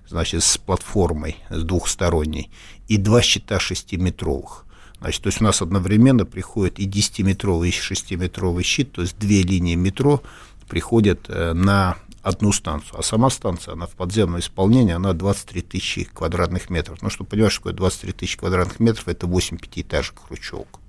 значит, 0.09 0.43
с 0.43 0.59
платформой, 0.59 1.37
с 1.51 1.63
двухсторонней, 1.63 2.51
и 2.89 2.97
два 2.97 3.23
щита 3.23 3.57
6-метровых. 3.57 4.65
Значит, 5.01 5.23
то 5.23 5.29
есть 5.29 5.41
у 5.41 5.45
нас 5.45 5.63
одновременно 5.63 6.25
приходит 6.25 6.79
и 6.79 6.89
10-метровый, 6.89 7.69
и 7.69 7.73
6-метровый 7.73 8.65
щит, 8.65 8.93
то 8.93 9.03
есть 9.03 9.17
две 9.19 9.43
линии 9.43 9.77
метро 9.77 10.23
приходят 10.69 11.21
э, 11.29 11.53
на 11.53 11.97
одну 12.23 12.53
станцию. 12.53 12.99
А 12.99 13.03
сама 13.03 13.31
станция, 13.31 13.73
она 13.73 13.87
в 13.87 13.93
подземном 13.93 14.41
исполнении, 14.41 14.93
она 14.93 15.13
23 15.13 15.63
тысячи 15.63 16.05
квадратных 16.05 16.69
метров. 16.69 17.01
Ну, 17.01 17.11
чтобы 17.11 17.31
понимать, 17.31 17.53
что 17.53 17.61
такое 17.61 17.75
23 17.75 18.13
тысячи 18.13 18.39
квадратных 18.39 18.81
метров, 18.81 19.09
это 19.09 19.27
8 19.27 19.57
пятиэтажек 19.57 20.17
хрущевок. 20.27 20.81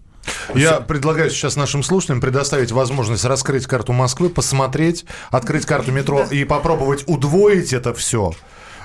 Я 0.53 0.79
предлагаю 0.81 1.29
сейчас 1.29 1.55
нашим 1.55 1.81
слушателям 1.83 2.21
предоставить 2.21 2.71
возможность 2.71 3.25
раскрыть 3.25 3.67
карту 3.67 3.93
Москвы, 3.93 4.29
посмотреть, 4.29 5.05
открыть 5.31 5.65
карту 5.65 5.91
метро 5.91 6.23
и 6.23 6.43
попробовать 6.43 7.03
удвоить 7.07 7.73
это 7.73 7.93
все 7.93 8.33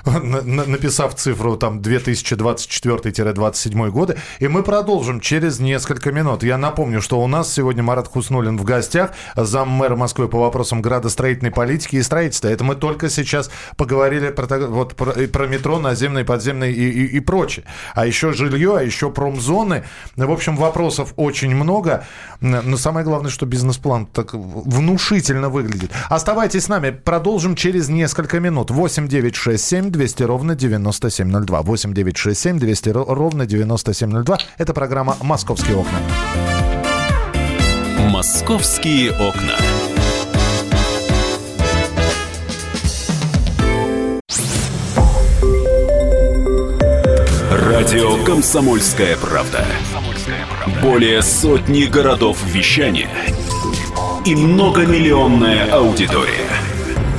написав 0.23 1.15
цифру 1.15 1.57
там 1.57 1.79
2024-27 1.79 3.89
годы. 3.89 4.17
И 4.39 4.47
мы 4.47 4.63
продолжим 4.63 5.19
через 5.19 5.59
несколько 5.59 6.11
минут. 6.11 6.43
Я 6.43 6.57
напомню, 6.57 7.01
что 7.01 7.21
у 7.21 7.27
нас 7.27 7.51
сегодня 7.51 7.83
Марат 7.83 8.07
Хуснулин 8.07 8.57
в 8.57 8.63
гостях, 8.63 9.11
зам 9.35 9.69
мэра 9.69 9.95
Москвы 9.95 10.27
по 10.27 10.39
вопросам 10.39 10.81
градостроительной 10.81 11.51
политики 11.51 11.95
и 11.95 12.03
строительства. 12.03 12.49
Это 12.49 12.63
мы 12.63 12.75
только 12.75 13.09
сейчас 13.09 13.49
поговорили 13.77 14.29
про, 14.29 14.67
вот, 14.67 14.95
про, 14.95 15.13
про 15.27 15.47
метро, 15.47 15.79
наземное, 15.79 16.23
подземное 16.23 16.69
и, 16.69 16.73
и, 16.73 17.17
и 17.17 17.19
прочее. 17.19 17.65
А 17.95 18.05
еще 18.05 18.31
жилье, 18.33 18.77
а 18.77 18.83
еще 18.83 19.09
промзоны. 19.09 19.85
В 20.15 20.31
общем, 20.31 20.55
вопросов 20.55 21.13
очень 21.15 21.55
много. 21.55 22.05
Но 22.41 22.77
самое 22.77 23.05
главное, 23.05 23.31
что 23.31 23.45
бизнес-план 23.45 24.05
так 24.05 24.33
внушительно 24.33 25.49
выглядит. 25.49 25.91
Оставайтесь 26.09 26.65
с 26.65 26.67
нами. 26.67 26.91
Продолжим 26.91 27.55
через 27.55 27.89
несколько 27.89 28.39
минут. 28.39 28.69
8 28.69 29.07
9 29.07 29.35
6 29.35 29.63
7 29.63 29.94
200 29.95 30.23
ровно 30.23 30.55
9702. 30.55 31.61
8 31.61 31.93
9 31.93 32.17
6 32.17 32.39
7 32.39 32.59
200 32.59 32.89
ровно 32.89 33.45
9702. 33.45 34.37
Это 34.57 34.73
программа 34.73 35.17
«Московские 35.21 35.77
окна». 35.77 35.99
«Московские 38.09 39.11
окна». 39.11 39.55
Радио 47.51 48.23
«Комсомольская 48.25 49.17
правда». 49.17 49.65
Более 50.81 51.21
сотни 51.21 51.85
городов 51.85 52.37
вещания 52.45 53.09
и 54.25 54.35
многомиллионная 54.35 55.71
аудитория. 55.71 56.49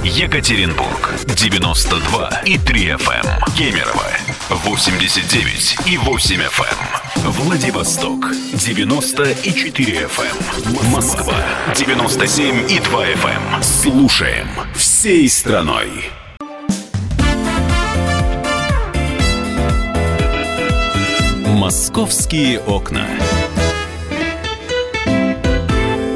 Екатеринбург 0.02 1.05
92 1.34 2.42
и 2.44 2.58
3 2.58 2.86
FM. 2.96 3.26
Эм. 3.26 3.54
Кемерово 3.56 4.06
89 4.50 5.76
и 5.86 5.98
8 5.98 6.40
FM. 6.40 7.24
Эм. 7.24 7.30
Владивосток 7.32 8.30
94 8.52 10.06
FM. 10.06 10.80
Эм. 10.80 10.90
Москва 10.90 11.34
97 11.74 12.70
и 12.70 12.78
2 12.78 13.06
FM. 13.06 13.62
Слушаем 13.62 14.48
всей 14.74 15.28
страной. 15.28 16.10
Московские 21.44 22.60
окна. 22.60 23.06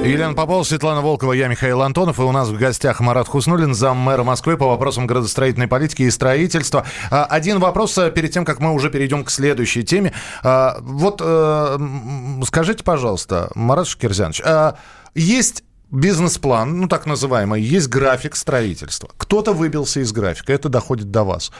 Елена 0.05 0.35
Попова, 0.35 0.63
Светлана 0.65 1.03
Волкова, 1.03 1.35
я 1.35 1.47
Михаил 1.49 1.83
Антонов. 1.83 2.19
И 2.19 2.23
у 2.23 2.33
нас 2.33 2.49
в 2.49 2.57
гостях 2.57 3.01
Марат 3.01 3.29
Хуснулин, 3.29 3.75
зам 3.75 3.99
мэра 3.99 4.25
Москвы 4.25 4.57
по 4.57 4.67
вопросам 4.67 5.07
градостроительной 5.07 5.69
политики 5.69 6.03
и 6.03 6.11
строительства. 6.11 6.87
А, 7.11 7.27
один 7.27 7.59
вопрос 7.59 7.99
э, 7.99 8.11
перед 8.11 8.33
тем, 8.33 8.47
как 8.47 8.61
мы 8.61 8.73
уже 8.73 8.89
перейдем 8.89 9.25
к 9.25 9.31
следующей 9.31 9.85
теме. 9.85 10.15
А, 10.43 10.79
вот 10.81 11.21
э, 11.23 11.79
скажите, 12.47 12.83
пожалуйста, 12.83 13.51
Марат 13.55 13.87
Шкирзянович, 13.89 14.41
а 14.45 14.77
есть 15.15 15.65
бизнес-план, 15.91 16.79
ну 16.79 16.89
так 16.89 17.07
называемый, 17.07 17.61
есть 17.63 17.89
график 17.89 18.37
строительства. 18.37 19.11
Кто-то 19.17 19.53
выбился 19.53 20.01
из 20.01 20.13
графика, 20.13 20.53
это 20.53 20.69
доходит 20.69 21.11
до 21.11 21.25
вас. 21.25 21.53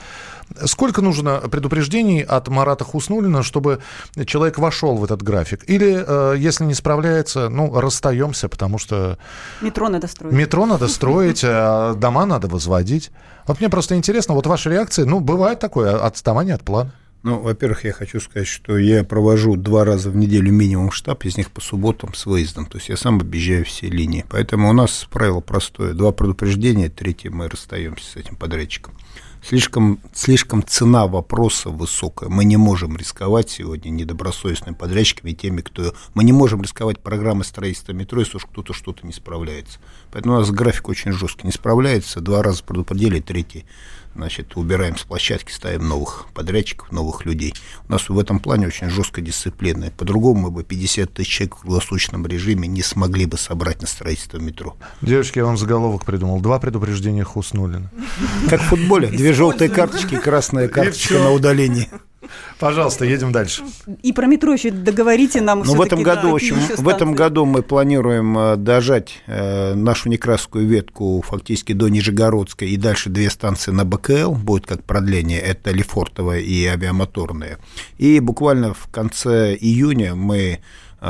Сколько 0.65 1.01
нужно 1.01 1.39
предупреждений 1.39 2.21
от 2.21 2.47
Марата 2.49 2.83
Хуснулина, 2.83 3.43
чтобы 3.43 3.81
человек 4.25 4.57
вошел 4.57 4.95
в 4.95 5.03
этот 5.03 5.21
график? 5.21 5.63
Или, 5.69 6.03
э, 6.05 6.35
если 6.37 6.65
не 6.65 6.73
справляется, 6.73 7.49
ну, 7.49 7.79
расстаемся, 7.79 8.49
потому 8.49 8.77
что... 8.77 9.17
Метро 9.61 9.89
надо 9.89 10.07
строить. 10.07 10.33
Метро 10.33 10.65
надо 10.65 10.87
строить, 10.87 11.41
а 11.45 11.93
дома 11.93 12.25
надо 12.25 12.47
возводить. 12.47 13.11
Вот 13.47 13.59
мне 13.59 13.69
просто 13.69 13.95
интересно, 13.95 14.33
вот 14.33 14.45
ваша 14.47 14.69
реакция, 14.69 15.05
ну, 15.05 15.19
бывает 15.19 15.59
такое 15.59 16.03
отставание 16.05 16.55
от 16.55 16.63
плана. 16.63 16.91
Ну, 17.23 17.39
во-первых, 17.39 17.85
я 17.85 17.93
хочу 17.93 18.19
сказать, 18.19 18.47
что 18.47 18.79
я 18.79 19.03
провожу 19.03 19.55
два 19.55 19.85
раза 19.85 20.09
в 20.09 20.15
неделю 20.15 20.51
минимум 20.51 20.89
штаб, 20.89 21.23
из 21.25 21.37
них 21.37 21.51
по 21.51 21.61
субботам 21.61 22.15
с 22.15 22.25
выездом. 22.25 22.65
То 22.65 22.79
есть 22.79 22.89
я 22.89 22.97
сам 22.97 23.19
объезжаю 23.19 23.63
все 23.63 23.89
линии. 23.89 24.25
Поэтому 24.27 24.69
у 24.69 24.73
нас 24.73 25.07
правило 25.09 25.39
простое. 25.39 25.93
Два 25.93 26.11
предупреждения, 26.11 26.89
третье 26.89 27.29
мы 27.29 27.47
расстаемся 27.47 28.11
с 28.11 28.15
этим 28.15 28.35
подрядчиком. 28.35 28.95
Слишком, 29.43 29.99
слишком 30.13 30.63
цена 30.65 31.05
вопроса 31.07 31.69
высокая. 31.69 32.29
Мы 32.29 32.43
не 32.45 32.57
можем 32.57 32.97
рисковать 32.97 33.49
сегодня 33.49 33.89
недобросовестными 33.89 34.75
подрядчиками, 34.75 35.33
теми, 35.33 35.61
кто... 35.61 35.93
Мы 36.13 36.23
не 36.23 36.31
можем 36.31 36.61
рисковать 36.61 36.99
программой 36.99 37.43
строительства 37.43 37.91
метро, 37.91 38.19
если 38.19 38.37
уж 38.37 38.45
кто-то 38.45 38.73
что-то 38.73 39.05
не 39.05 39.13
справляется. 39.13 39.79
Поэтому 40.11 40.35
у 40.35 40.39
нас 40.39 40.51
график 40.51 40.89
очень 40.89 41.11
жесткий. 41.11 41.47
Не 41.47 41.53
справляется, 41.53 42.19
два 42.19 42.43
раза 42.43 42.63
предупредили, 42.63 43.19
третий 43.19 43.65
значит, 44.15 44.55
убираем 44.55 44.97
с 44.97 45.03
площадки, 45.03 45.51
ставим 45.51 45.87
новых 45.87 46.27
подрядчиков, 46.33 46.91
новых 46.91 47.25
людей. 47.25 47.53
У 47.87 47.91
нас 47.91 48.09
в 48.09 48.17
этом 48.17 48.39
плане 48.39 48.67
очень 48.67 48.89
жесткая 48.89 49.23
дисциплина. 49.23 49.91
По-другому 49.97 50.41
мы 50.41 50.51
бы 50.51 50.63
50 50.63 51.13
тысяч 51.13 51.29
человек 51.29 51.55
в 51.55 51.61
круглосуточном 51.61 52.25
режиме 52.27 52.67
не 52.67 52.81
смогли 52.81 53.25
бы 53.25 53.37
собрать 53.37 53.81
на 53.81 53.87
строительство 53.87 54.37
метро. 54.37 54.75
Девочки, 55.01 55.39
я 55.39 55.45
вам 55.45 55.57
заголовок 55.57 56.05
придумал. 56.05 56.39
Два 56.41 56.59
предупреждения 56.59 57.23
Хуснулина. 57.23 57.89
Как 58.49 58.61
в 58.61 58.65
футболе. 58.65 59.07
Две 59.07 59.33
желтые 59.33 59.69
карточки, 59.69 60.17
красная 60.17 60.67
карточка 60.67 61.15
на 61.15 61.31
удаление. 61.31 61.89
Пожалуйста, 62.59 63.05
едем 63.05 63.31
дальше. 63.31 63.63
И 64.03 64.13
про 64.13 64.27
метро 64.27 64.53
еще 64.53 64.71
договорите 64.71 65.41
нам. 65.41 65.63
Ну, 65.65 65.75
в 65.75 65.81
этом 65.81 66.03
году, 66.03 66.21
да, 66.23 66.27
в 66.29 66.35
общем, 66.35 66.57
в 66.77 66.87
этом 66.87 67.13
году 67.13 67.45
мы 67.45 67.61
планируем 67.61 68.37
э, 68.37 68.55
дожать 68.55 69.21
э, 69.27 69.73
нашу 69.73 70.09
Некрасскую 70.09 70.67
ветку 70.67 71.23
фактически 71.27 71.73
до 71.73 71.87
Нижегородской 71.89 72.69
и 72.69 72.77
дальше 72.77 73.09
две 73.09 73.29
станции 73.29 73.71
на 73.71 73.85
БКЛ 73.85 74.31
будет 74.31 74.67
как 74.67 74.83
продление. 74.83 75.39
Это 75.39 75.71
Лефортовая 75.71 76.39
и 76.39 76.65
авиамоторная. 76.65 77.57
И 77.97 78.19
буквально 78.19 78.73
в 78.73 78.87
конце 78.91 79.55
июня 79.55 80.15
мы 80.15 80.59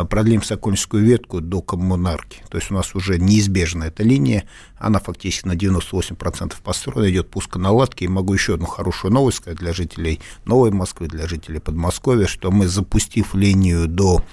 продлим 0.10 0.42
Сокольническую 0.42 1.04
ветку 1.04 1.42
до 1.42 1.62
коммунарки. 1.62 2.44
То 2.50 2.58
есть 2.58 2.72
у 2.72 2.74
нас 2.74 2.96
уже 2.96 3.20
неизбежна 3.20 3.86
эта 3.86 4.04
линия, 4.04 4.46
она 4.78 5.00
фактически 5.00 5.48
на 5.48 5.54
98% 5.54 6.54
построена, 6.64 7.12
идет 7.12 7.30
пусконаладки. 7.30 8.06
И 8.06 8.08
могу 8.08 8.34
еще 8.34 8.54
одну 8.54 8.66
хорошую 8.66 9.14
новость 9.14 9.38
сказать 9.38 9.60
для 9.60 9.74
жителей 9.74 10.22
Новой 10.46 10.72
Москвы, 10.72 11.08
для 11.08 11.28
жителей 11.28 11.60
Подмосковья, 11.60 12.26
что 12.26 12.52
мы, 12.52 12.68
запустив 12.68 13.36
линию 13.36 13.88
до 13.88 14.24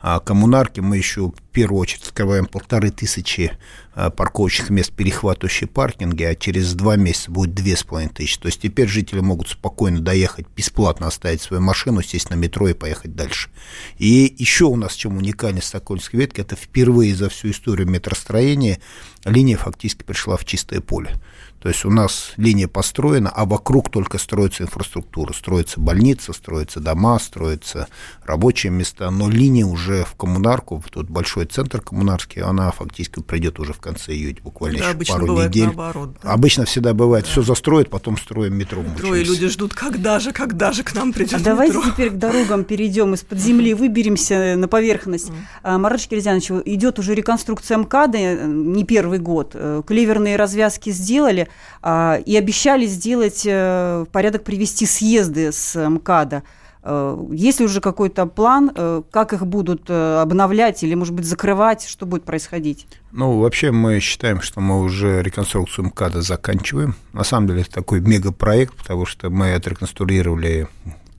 а, 0.00 0.20
коммунарки, 0.20 0.80
мы 0.80 0.96
еще 0.96 1.28
в 1.28 1.42
первую 1.52 1.80
очередь 1.80 2.04
открываем 2.04 2.46
полторы 2.46 2.90
тысячи 2.90 3.52
а, 3.94 4.10
парковочных 4.10 4.70
мест, 4.70 4.92
перехватывающие 4.92 5.68
паркинги, 5.68 6.22
а 6.22 6.34
через 6.36 6.74
два 6.74 6.96
месяца 6.96 7.30
будет 7.30 7.54
две 7.54 7.76
с 7.76 7.82
половиной 7.82 8.12
тысячи. 8.12 8.38
То 8.38 8.46
есть 8.46 8.60
теперь 8.60 8.88
жители 8.88 9.20
могут 9.20 9.48
спокойно 9.48 10.00
доехать, 10.00 10.46
бесплатно 10.54 11.08
оставить 11.08 11.42
свою 11.42 11.62
машину, 11.62 12.02
сесть 12.02 12.30
на 12.30 12.34
метро 12.34 12.68
и 12.68 12.74
поехать 12.74 13.16
дальше. 13.16 13.50
И 13.98 14.34
еще 14.38 14.66
у 14.66 14.76
нас 14.76 14.94
чем 14.94 15.16
уникальность 15.16 15.68
Сокольской 15.68 16.20
ветки, 16.20 16.40
это 16.40 16.54
впервые 16.54 17.14
за 17.14 17.28
всю 17.28 17.50
историю 17.50 17.88
метростроения 17.88 18.78
линия 19.24 19.56
фактически 19.56 20.04
пришла 20.04 20.36
в 20.36 20.44
чистое 20.44 20.80
поле. 20.80 21.14
То 21.60 21.68
есть 21.68 21.84
у 21.84 21.90
нас 21.90 22.32
линия 22.36 22.68
построена, 22.68 23.30
а 23.30 23.44
вокруг 23.44 23.90
только 23.90 24.18
строится 24.18 24.62
инфраструктура. 24.62 25.32
Строится 25.32 25.80
больница, 25.80 26.32
строятся 26.32 26.78
дома, 26.78 27.18
строятся 27.18 27.88
рабочие 28.24 28.70
места, 28.70 29.10
но 29.10 29.28
линия 29.28 29.66
уже 29.66 30.04
в 30.04 30.14
коммунарку, 30.14 30.80
в 30.80 30.88
тот 30.88 31.08
большой 31.08 31.46
центр 31.46 31.80
коммунарский, 31.80 32.42
она 32.42 32.70
фактически 32.70 33.20
придет 33.20 33.58
уже 33.58 33.72
в 33.72 33.78
конце 33.80 34.12
июня, 34.12 34.36
буквально 34.42 34.76
Это 34.76 34.98
еще 34.98 35.12
пару 35.12 35.42
недель. 35.42 35.64
Наоборот, 35.66 36.16
да? 36.22 36.32
Обычно 36.32 36.64
всегда 36.64 36.94
бывает, 36.94 37.24
да. 37.24 37.30
все 37.30 37.42
застроят, 37.42 37.90
потом 37.90 38.16
строим 38.16 38.54
метро. 38.56 38.82
Метро, 38.82 39.14
и 39.16 39.24
люди 39.24 39.48
ждут, 39.48 39.74
когда 39.74 40.20
же, 40.20 40.32
когда 40.32 40.72
же 40.72 40.84
к 40.84 40.94
нам 40.94 41.12
придет 41.12 41.34
а 41.34 41.38
метро. 41.38 41.52
Давайте 41.52 41.82
теперь 41.90 42.10
к 42.10 42.18
дорогам 42.18 42.64
перейдем 42.64 43.14
из-под 43.14 43.38
земли, 43.40 43.74
выберемся 43.74 44.54
на 44.56 44.68
поверхность. 44.68 45.30
Mm. 45.64 45.78
Марат 45.78 46.00
Шкирзянович, 46.00 46.50
идет 46.66 46.98
уже 46.98 47.14
реконструкция 47.14 47.78
МКАДа, 47.78 48.18
э, 48.18 48.46
не 48.46 48.84
первый 48.84 49.18
год. 49.18 49.52
Э, 49.54 49.82
клеверные 49.84 50.36
развязки 50.36 50.90
сделали. 50.90 51.47
А, 51.82 52.20
и 52.24 52.36
обещали 52.36 52.86
сделать 52.86 53.42
э, 53.46 54.04
порядок 54.12 54.44
привести 54.44 54.86
съезды 54.86 55.52
с 55.52 55.88
МКАДа. 55.88 56.42
Э, 56.82 57.18
есть 57.32 57.60
ли 57.60 57.66
уже 57.66 57.80
какой-то 57.80 58.26
план, 58.26 58.72
э, 58.74 59.02
как 59.10 59.32
их 59.32 59.46
будут 59.46 59.90
обновлять 59.90 60.82
или, 60.82 60.94
может 60.94 61.14
быть, 61.14 61.24
закрывать? 61.24 61.86
Что 61.86 62.06
будет 62.06 62.24
происходить? 62.24 62.86
Ну, 63.12 63.40
вообще 63.40 63.70
мы 63.70 64.00
считаем, 64.00 64.40
что 64.40 64.60
мы 64.60 64.80
уже 64.80 65.22
реконструкцию 65.22 65.86
МКАДа 65.86 66.22
заканчиваем. 66.22 66.94
На 67.12 67.24
самом 67.24 67.48
деле 67.48 67.62
это 67.62 67.70
такой 67.70 68.00
мегапроект, 68.00 68.74
потому 68.74 69.06
что 69.06 69.30
мы 69.30 69.54
отреконструировали 69.54 70.68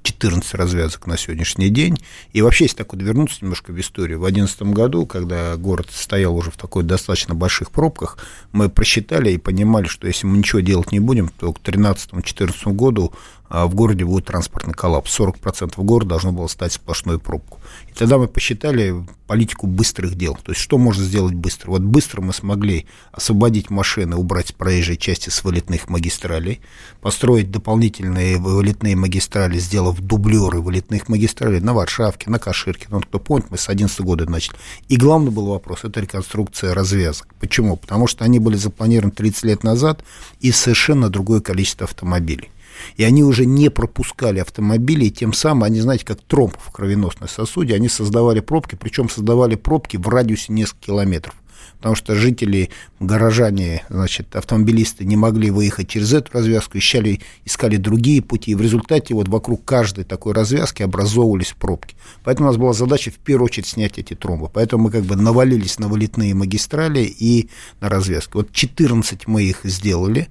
14 0.10 0.54
развязок 0.56 1.08
на 1.08 1.18
сегодняшний 1.18 1.70
день. 1.70 1.98
И 2.34 2.42
вообще, 2.42 2.66
если 2.66 2.78
так 2.78 2.94
вот 2.94 3.02
вернуться 3.02 3.38
немножко 3.42 3.72
в 3.72 3.80
историю, 3.80 4.20
в 4.20 4.24
2011 4.24 4.62
году, 4.74 5.06
когда 5.06 5.56
город 5.56 5.88
стоял 5.92 6.36
уже 6.36 6.52
в 6.52 6.58
такой 6.58 6.84
достаточно 6.84 7.36
больших 7.36 7.72
пробках, 7.72 8.18
мы 8.52 8.70
просчитали 8.70 9.32
и 9.32 9.38
понимали, 9.38 9.88
что 9.88 10.08
если 10.08 10.28
мы 10.28 10.38
ничего 10.38 10.62
делать 10.62 10.92
не 10.92 11.00
будем, 11.00 11.30
то 11.30 11.54
к 11.54 11.60
2013-2014 11.60 12.74
году 12.74 13.14
в 13.50 13.74
городе 13.74 14.06
будет 14.06 14.26
транспортный 14.26 14.74
коллапс. 14.74 15.20
40% 15.20 15.74
города 15.84 16.10
должно 16.10 16.32
было 16.32 16.48
стать 16.48 16.74
сплошной 16.74 17.20
пробку. 17.20 17.60
И 17.90 17.94
тогда 17.94 18.18
мы 18.18 18.28
посчитали 18.28 18.96
политику 19.28 19.68
быстрых 19.68 20.16
дел. 20.16 20.38
То 20.44 20.52
есть, 20.52 20.62
что 20.62 20.78
можно 20.78 21.04
сделать 21.04 21.34
быстро? 21.34 21.72
Вот 21.72 21.82
быстро 21.82 22.22
мы 22.22 22.34
смогли 22.34 22.88
освободить 23.12 23.70
машины, 23.70 24.16
убрать 24.16 24.48
с 24.48 24.52
проезжей 24.52 24.98
части 24.98 25.30
с 25.30 25.44
вылетных 25.44 25.90
магистралей, 25.90 26.62
построить 27.02 27.52
дополнительные 27.52 28.38
вылетные 28.38 28.96
магистрали, 28.96 29.60
сделав 29.60 30.00
дублеры 30.00 30.62
вылетных 30.62 31.10
магистралей 31.10 31.60
на 31.60 31.74
Варшавке, 31.74 32.30
на 32.30 32.40
Каширке. 32.40 32.88
Ну, 32.90 33.02
кто 33.02 33.20
помнит, 33.20 33.52
мы 33.52 33.58
с 33.58 33.66
2011 33.66 34.02
года 34.02 34.30
начали. 34.30 34.58
И 34.88 34.96
главный 34.96 35.32
был 35.32 35.48
вопрос– 35.48 35.80
это 35.84 36.02
реконструкция 36.02 36.74
развязок. 36.74 37.28
Почему? 37.40 37.78
Потому 37.78 38.08
что 38.08 38.26
они 38.26 38.40
были 38.40 38.56
запланированы 38.56 39.12
30 39.12 39.44
лет 39.44 39.64
назад 39.64 40.04
и 40.40 40.52
совершенно 40.52 41.10
другое 41.10 41.42
количество 41.42 41.86
автомобилей 41.86 42.50
и 42.98 43.04
они 43.04 43.24
уже 43.24 43.46
не 43.46 43.70
пропускали 43.70 44.40
автомобили, 44.40 45.06
и 45.06 45.12
тем 45.12 45.34
самым 45.34 45.64
они, 45.64 45.82
знаете, 45.82 46.06
как 46.06 46.22
тромб 46.22 46.56
в 46.58 46.72
кровеносной 46.72 47.30
сосуде, 47.30 47.76
они 47.76 47.90
создавали 47.90 48.40
пробки, 48.40 48.76
причем 48.76 49.10
создавали 49.10 49.56
пробки 49.56 49.98
в 49.98 50.08
радиусе 50.08 50.54
нескольких 50.54 50.88
километров 50.88 51.36
потому 51.80 51.96
что 51.96 52.14
жители, 52.14 52.70
горожане, 53.00 53.84
значит, 53.90 54.36
автомобилисты 54.36 55.06
не 55.06 55.16
могли 55.16 55.50
выехать 55.50 55.88
через 55.88 56.14
эту 56.14 56.34
развязку, 56.34 56.78
искали, 56.78 57.22
искали 57.46 57.78
другие 57.78 58.22
пути, 58.22 58.52
и 58.52 58.56
в 58.56 58.62
результате 58.62 59.14
вот 59.14 59.30
вокруг 59.30 59.64
каждой 59.64 60.04
такой 60.04 60.34
развязки 60.34 60.84
образовывались 60.84 61.56
пробки. 61.58 61.96
Поэтому 62.24 62.50
у 62.50 62.52
нас 62.52 62.58
была 62.58 62.74
задача 62.74 63.12
в 63.12 63.16
первую 63.16 63.46
очередь 63.46 63.68
снять 63.68 63.98
эти 63.98 64.14
тромбы. 64.14 64.50
Поэтому 64.54 64.84
мы 64.84 64.92
как 64.92 65.04
бы 65.04 65.16
навалились 65.16 65.80
на 65.80 65.88
вылетные 65.88 66.34
магистрали 66.34 67.02
и 67.02 67.50
на 67.80 67.88
развязки. 67.88 68.32
Вот 68.34 68.52
14 68.52 69.28
мы 69.28 69.44
их 69.44 69.62
сделали, 69.64 70.28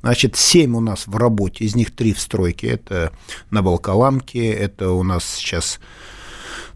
Значит, 0.00 0.36
7 0.36 0.76
у 0.76 0.80
нас 0.80 1.06
в 1.06 1.16
работе, 1.16 1.64
из 1.64 1.74
них 1.74 1.94
3 1.94 2.12
в 2.12 2.20
стройке. 2.20 2.68
Это 2.68 3.12
на 3.50 3.62
Волколамке, 3.62 4.50
это 4.50 4.90
у 4.90 5.02
нас 5.02 5.24
сейчас 5.24 5.80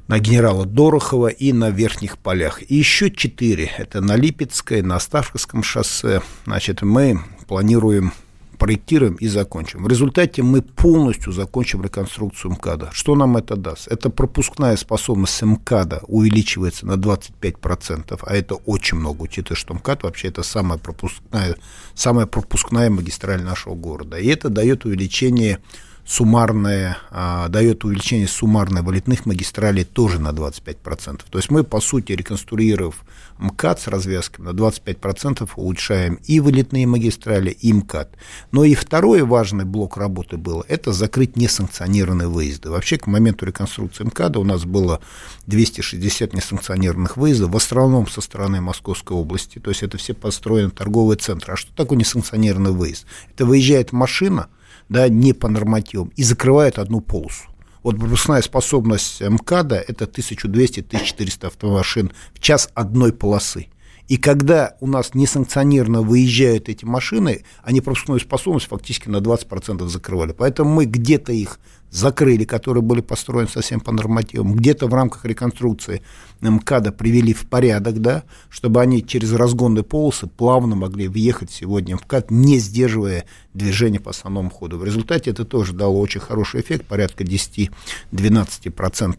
на 0.09 0.19
генерала 0.19 0.67
Дорохова 0.67 1.29
и 1.29 1.53
на 1.53 1.71
Верхних 1.71 2.19
полях. 2.19 2.63
И 2.69 2.75
еще 2.75 3.11
4, 3.11 3.71
это 3.79 4.01
на 4.01 4.17
Липецкой, 4.17 4.83
на 4.83 4.97
Оставковском 4.97 5.63
шоссе. 5.63 6.21
Значит, 6.47 6.83
мы 6.83 7.21
планируем 7.47 8.13
проектируем 8.61 9.15
и 9.15 9.27
закончим. 9.27 9.83
В 9.83 9.89
результате 9.89 10.43
мы 10.43 10.61
полностью 10.61 11.33
закончим 11.33 11.83
реконструкцию 11.83 12.53
МКАДа. 12.53 12.91
Что 12.93 13.15
нам 13.15 13.39
это 13.39 13.57
даст? 13.57 13.89
Это 13.89 14.11
пропускная 14.11 14.77
способность 14.77 15.43
МКАДа 15.43 16.03
увеличивается 16.07 16.87
на 16.87 16.93
25%, 16.93 18.21
а 18.23 18.35
это 18.35 18.57
очень 18.67 18.99
много, 18.99 19.23
учитывая, 19.23 19.57
что 19.57 19.75
МКАД 19.75 20.03
вообще 20.03 20.29
это 20.29 20.43
самая 20.43 20.79
пропускная, 20.79 21.57
самая 21.95 22.27
пропускная 22.27 22.91
магистраль 22.91 23.43
нашего 23.43 23.75
города. 23.75 24.19
И 24.19 24.29
это 24.29 24.51
дает 24.51 24.85
увеличение 24.85 25.59
суммарное, 26.05 26.99
а, 27.11 27.49
дает 27.49 27.85
увеличение 27.85 28.27
суммарной 28.27 28.83
вылетных 28.83 29.27
магистралей 29.27 29.85
тоже 29.85 30.19
на 30.19 30.33
25%. 30.33 31.23
То 31.31 31.39
есть 31.39 31.51
мы, 31.51 31.65
по 31.65 31.81
сути, 31.81 32.13
реконструировав 32.13 32.97
МКАД 33.39 33.81
с 33.81 33.87
развязками, 33.87 34.47
на 34.47 34.51
25% 34.51 35.51
улучшаем 35.57 36.19
и 36.25 36.41
вылетные 36.41 36.87
магистрали, 36.87 37.51
и 37.51 37.73
МКАД. 37.73 38.17
Но 38.53 38.65
и 38.65 38.75
второй 38.75 39.23
важный 39.23 39.65
блок 39.65 39.97
работы 39.97 40.37
был, 40.37 40.65
это 40.69 40.93
закрыть 40.93 41.37
несанкционированные 41.37 42.29
выезды. 42.29 42.71
Вообще, 42.71 42.99
к 42.99 43.07
моменту 43.07 43.47
реконструкции 43.47 44.05
МКАДа 44.05 44.41
у 44.41 44.45
нас 44.45 44.65
было 44.65 45.01
260 45.47 46.35
несанкционированных 46.35 47.17
выездов, 47.17 47.51
в 47.51 47.57
основном 47.57 48.09
со 48.09 48.21
стороны 48.21 48.61
Московской 48.61 49.17
области, 49.17 49.59
то 49.59 49.71
есть 49.71 49.83
это 49.83 49.97
все 49.99 50.15
построены 50.15 50.71
торговые 50.71 51.17
центры. 51.19 51.55
А 51.55 51.57
что 51.57 51.75
такое 51.75 51.99
несанкционированный 51.99 52.73
выезд? 52.73 53.07
Это 53.35 53.47
выезжает 53.47 53.93
машина, 53.93 54.49
да, 54.91 55.09
не 55.09 55.33
по 55.33 55.49
нормативам, 55.49 56.13
и 56.17 56.23
закрывает 56.23 56.79
одну 56.79 57.01
полосу. 57.01 57.45
Вот 57.83 57.99
пропускная 57.99 58.43
способность 58.43 59.23
МКАДа– 59.23 59.77
это 59.89 60.05
1200-1400 60.05 61.47
автомашин 61.47 62.13
в 62.35 62.41
час 62.41 62.69
одной 62.75 63.15
полосы. 63.15 63.69
И 64.09 64.17
когда 64.17 64.77
у 64.81 64.89
нас 64.89 65.15
несанкционированно 65.15 66.03
выезжают 66.03 66.69
эти 66.69 66.85
машины, 66.85 67.45
они 67.63 67.81
пропускную 67.81 68.21
способность 68.21 68.67
фактически 68.67 69.09
на 69.09 69.19
20% 69.19 69.87
закрывали. 69.87 70.33
Поэтому 70.33 70.69
мы 70.69 70.85
где-то 70.85 71.33
их 71.33 71.61
закрыли, 71.91 72.45
которые 72.45 72.83
были 72.83 73.01
построены 73.01 73.49
совсем 73.49 73.81
по 73.81 73.93
нормативам, 73.93 74.55
где-то 74.55 74.87
в 74.87 74.95
рамках 74.95 75.25
реконструкции 75.25 76.03
МКАДа 76.41 76.93
привели 76.93 77.35
в 77.35 77.47
порядок, 77.47 78.01
да, 78.01 78.25
чтобы 78.49 78.81
они 78.81 79.05
через 79.05 79.33
разгонные 79.33 79.83
полосы 79.83 80.27
плавно 80.27 80.75
могли 80.77 81.09
въехать 81.09 81.51
сегодня 81.51 81.97
в 81.97 82.05
МКАД, 82.05 82.31
не 82.31 82.59
сдерживая 82.59 83.25
движение 83.53 84.01
по 84.01 84.11
основному 84.11 84.51
ходу. 84.51 84.79
В 84.79 84.85
результате 84.85 85.31
это 85.31 85.45
тоже 85.45 85.73
дало 85.73 86.01
очень 86.01 86.21
хороший 86.21 86.61
эффект, 86.61 86.87
порядка 86.87 87.25
10-12% 87.25 87.71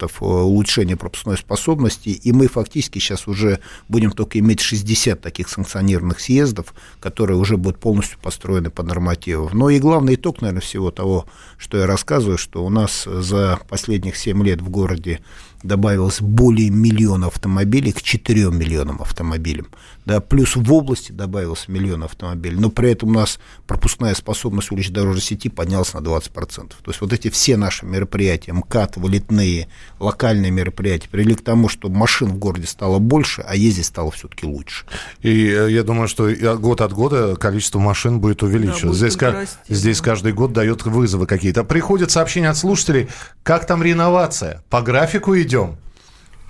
э, 0.03 0.25
улучшения 0.25 0.95
пропускной 0.95 1.37
способности, 1.37 2.09
и 2.09 2.31
мы 2.31 2.47
фактически 2.47 2.99
сейчас 2.99 3.27
уже 3.27 3.59
будем 3.89 4.11
только 4.11 4.39
иметь 4.39 4.61
60 4.61 5.19
таких 5.19 5.49
санкционированных 5.49 6.19
съездов, 6.19 6.73
которые 6.99 7.37
уже 7.37 7.57
будут 7.57 7.79
полностью 7.79 8.19
построены 8.19 8.69
по 8.69 8.83
нормативам. 8.83 9.49
Но 9.53 9.69
и 9.69 9.79
главный 9.79 10.15
итог, 10.15 10.41
наверное, 10.41 10.61
всего 10.61 10.91
того, 10.91 11.25
что 11.57 11.77
я 11.77 11.85
рассказываю, 11.85 12.37
что 12.37 12.60
у 12.61 12.69
нас 12.69 13.05
за 13.05 13.59
последних 13.67 14.15
7 14.15 14.43
лет 14.43 14.61
в 14.61 14.69
городе 14.69 15.21
добавилось 15.63 16.21
более 16.21 16.69
миллиона 16.69 17.27
автомобилей 17.27 17.91
к 17.91 18.01
4 18.01 18.51
миллионам 18.51 19.01
автомобилям. 19.01 19.67
Да, 20.05 20.19
плюс 20.19 20.55
в 20.55 20.73
области 20.73 21.11
добавилось 21.11 21.67
миллион 21.67 22.03
автомобилей, 22.03 22.57
но 22.57 22.69
при 22.69 22.91
этом 22.91 23.09
у 23.09 23.13
нас 23.13 23.39
пропускная 23.67 24.15
способность 24.15 24.71
уличной 24.71 24.95
дорожной 24.95 25.21
сети 25.21 25.47
поднялась 25.47 25.93
на 25.93 25.99
20%. 25.99 26.31
То 26.31 26.75
есть 26.87 27.01
вот 27.01 27.13
эти 27.13 27.29
все 27.29 27.55
наши 27.55 27.85
мероприятия, 27.85 28.53
МКАД, 28.53 28.97
вылетные, 28.97 29.67
локальные 29.99 30.51
мероприятия, 30.51 31.07
привели 31.07 31.35
к 31.35 31.43
тому, 31.43 31.69
что 31.69 31.89
машин 31.89 32.29
в 32.29 32.37
городе 32.37 32.65
стало 32.65 32.97
больше, 32.97 33.43
а 33.47 33.55
ездить 33.55 33.85
стало 33.85 34.09
все-таки 34.09 34.47
лучше. 34.47 34.85
И 35.21 35.47
э, 35.47 35.71
я 35.71 35.83
думаю, 35.83 36.07
что 36.07 36.31
год 36.57 36.81
от 36.81 36.93
года 36.93 37.35
количество 37.35 37.79
машин 37.79 38.19
будет 38.19 38.41
увеличиваться. 38.41 38.87
Да, 38.87 38.95
здесь, 38.95 39.17
расти, 39.21 39.57
здесь 39.69 39.99
да. 39.99 40.05
каждый 40.05 40.33
год 40.33 40.51
дает 40.51 40.83
вызовы 40.83 41.27
какие-то. 41.27 41.63
Приходят 41.63 42.09
сообщения 42.09 42.49
от 42.49 42.57
слушателей, 42.57 43.07
как 43.43 43.67
там 43.67 43.83
реновация? 43.83 44.63
По 44.69 44.81
графику 44.81 45.35
идем? 45.51 45.75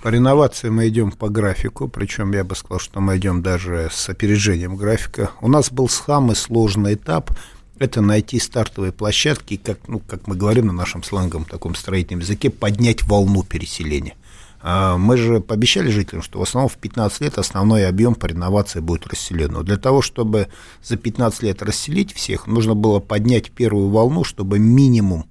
По 0.02 0.08
реновации 0.08 0.68
мы 0.68 0.88
идем 0.88 1.12
по 1.12 1.28
графику, 1.28 1.88
причем 1.88 2.32
я 2.32 2.44
бы 2.44 2.56
сказал, 2.56 2.80
что 2.80 3.00
мы 3.00 3.16
идем 3.18 3.42
даже 3.42 3.88
с 3.92 4.08
опережением 4.08 4.76
графика. 4.76 5.30
У 5.40 5.48
нас 5.48 5.70
был 5.70 5.88
самый 5.88 6.36
сложный 6.36 6.94
этап– 6.94 7.30
это 7.78 8.00
найти 8.00 8.38
стартовые 8.38 8.92
площадки, 8.92 9.56
как, 9.56 9.88
ну, 9.88 9.98
как 9.98 10.28
мы 10.28 10.36
говорим 10.36 10.66
на 10.68 10.72
нашем 10.72 11.02
сленговом 11.02 11.44
таком 11.44 11.74
строительном 11.74 12.20
языке, 12.20 12.48
поднять 12.48 13.02
волну 13.02 13.42
переселения. 13.42 14.14
А 14.60 14.96
мы 14.96 15.16
же 15.16 15.40
пообещали 15.40 15.90
жителям, 15.90 16.22
что 16.22 16.38
в 16.38 16.42
основном 16.42 16.68
в 16.68 16.76
15 16.76 17.20
лет 17.22 17.38
основной 17.38 17.88
объем 17.88 18.14
по 18.14 18.26
реновации 18.26 18.78
будет 18.78 19.08
расселен. 19.08 19.52
Но 19.52 19.64
для 19.64 19.78
того, 19.78 20.00
чтобы 20.00 20.46
за 20.84 20.96
15 20.96 21.42
лет 21.42 21.62
расселить 21.62 22.12
всех, 22.14 22.46
нужно 22.46 22.74
было 22.74 23.00
поднять 23.00 23.50
первую 23.50 23.88
волну, 23.88 24.22
чтобы 24.22 24.60
минимум 24.60 25.26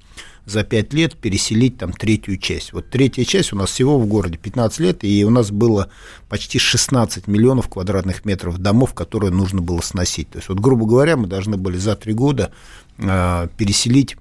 за 0.46 0.64
5 0.64 0.94
лет 0.94 1.16
переселить 1.16 1.78
там 1.78 1.94
третью 1.94 2.38
часть. 2.38 2.74
Вот 2.74 2.90
третья 2.90 3.24
часть 3.24 3.54
у 3.54 3.56
нас 3.56 3.70
всего 3.70 4.00
в 4.00 4.06
городе 4.08 4.38
15 4.38 4.80
лет, 4.80 5.04
и 5.04 5.24
у 5.24 5.30
нас 5.30 5.52
было 5.52 5.90
почти 6.30 6.60
16 6.60 7.28
миллионов 7.28 7.70
квадратных 7.70 8.26
метров 8.26 8.58
домов, 8.58 8.94
которые 8.94 9.32
нужно 9.32 9.62
было 9.62 9.82
сносить. 9.82 10.30
То 10.30 10.40
есть, 10.40 10.50
вот, 10.50 10.60
грубо 10.60 10.86
говоря, 10.86 11.18
мы 11.18 11.28
должны 11.28 11.58
были 11.58 11.78
за 11.78 11.96
3 11.96 12.14
года 12.14 12.52
э, 12.98 13.48
переселить 13.58 14.18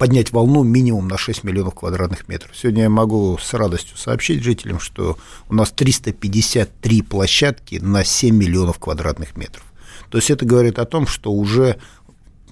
поднять 0.00 0.32
волну 0.32 0.62
минимум 0.62 1.08
на 1.08 1.18
6 1.18 1.44
миллионов 1.44 1.74
квадратных 1.74 2.26
метров. 2.26 2.56
Сегодня 2.56 2.84
я 2.84 2.88
могу 2.88 3.36
с 3.36 3.52
радостью 3.52 3.98
сообщить 3.98 4.42
жителям, 4.42 4.80
что 4.80 5.18
у 5.50 5.54
нас 5.54 5.70
353 5.72 7.02
площадки 7.02 7.74
на 7.74 8.02
7 8.02 8.34
миллионов 8.34 8.78
квадратных 8.78 9.36
метров. 9.36 9.62
То 10.08 10.16
есть 10.16 10.30
это 10.30 10.46
говорит 10.46 10.78
о 10.78 10.86
том, 10.86 11.06
что 11.06 11.30
уже 11.30 11.78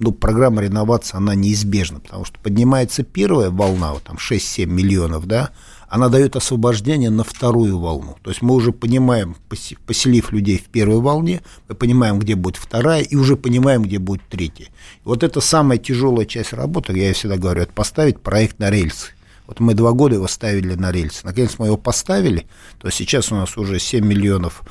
ну, 0.00 0.12
программа 0.12 0.62
реновации, 0.62 1.16
она 1.16 1.34
неизбежна, 1.34 2.00
потому 2.00 2.24
что 2.24 2.38
поднимается 2.40 3.02
первая 3.02 3.50
волна, 3.50 3.94
вот 3.94 4.04
там 4.04 4.16
6-7 4.16 4.66
миллионов, 4.66 5.26
да, 5.26 5.50
она 5.88 6.08
дает 6.08 6.37
освобождение 6.37 7.11
на 7.11 7.24
вторую 7.24 7.78
волну. 7.78 8.16
То 8.22 8.30
есть 8.30 8.42
мы 8.42 8.54
уже 8.54 8.72
понимаем, 8.72 9.37
поселив 9.87 10.32
людей 10.32 10.58
в 10.58 10.64
первой 10.64 11.00
волне, 11.00 11.40
мы 11.68 11.74
понимаем, 11.74 12.18
где 12.18 12.34
будет 12.34 12.56
вторая, 12.56 13.02
и 13.02 13.16
уже 13.16 13.37
понимаем, 13.37 13.82
где 13.82 13.98
будет 13.98 14.22
третья. 14.28 14.66
И 14.66 14.70
вот 15.04 15.22
это 15.22 15.40
самая 15.40 15.78
тяжелая 15.78 16.26
часть 16.26 16.52
работы, 16.52 16.92
я 16.98 17.14
всегда 17.14 17.37
говорю, 17.37 17.62
это 17.62 17.72
поставить 17.72 18.20
проект 18.20 18.58
на 18.58 18.70
рельсы. 18.70 19.12
Вот 19.46 19.61
мы 19.61 19.72
два 19.72 19.92
года 19.92 20.16
его 20.16 20.28
ставили 20.28 20.74
на 20.74 20.92
рельсы. 20.92 21.20
Наконец 21.24 21.54
мы 21.58 21.66
его 21.66 21.78
поставили, 21.78 22.46
то 22.78 22.90
сейчас 22.90 23.32
у 23.32 23.34
нас 23.34 23.56
уже 23.56 23.78
7 23.78 24.04
миллионов 24.04 24.62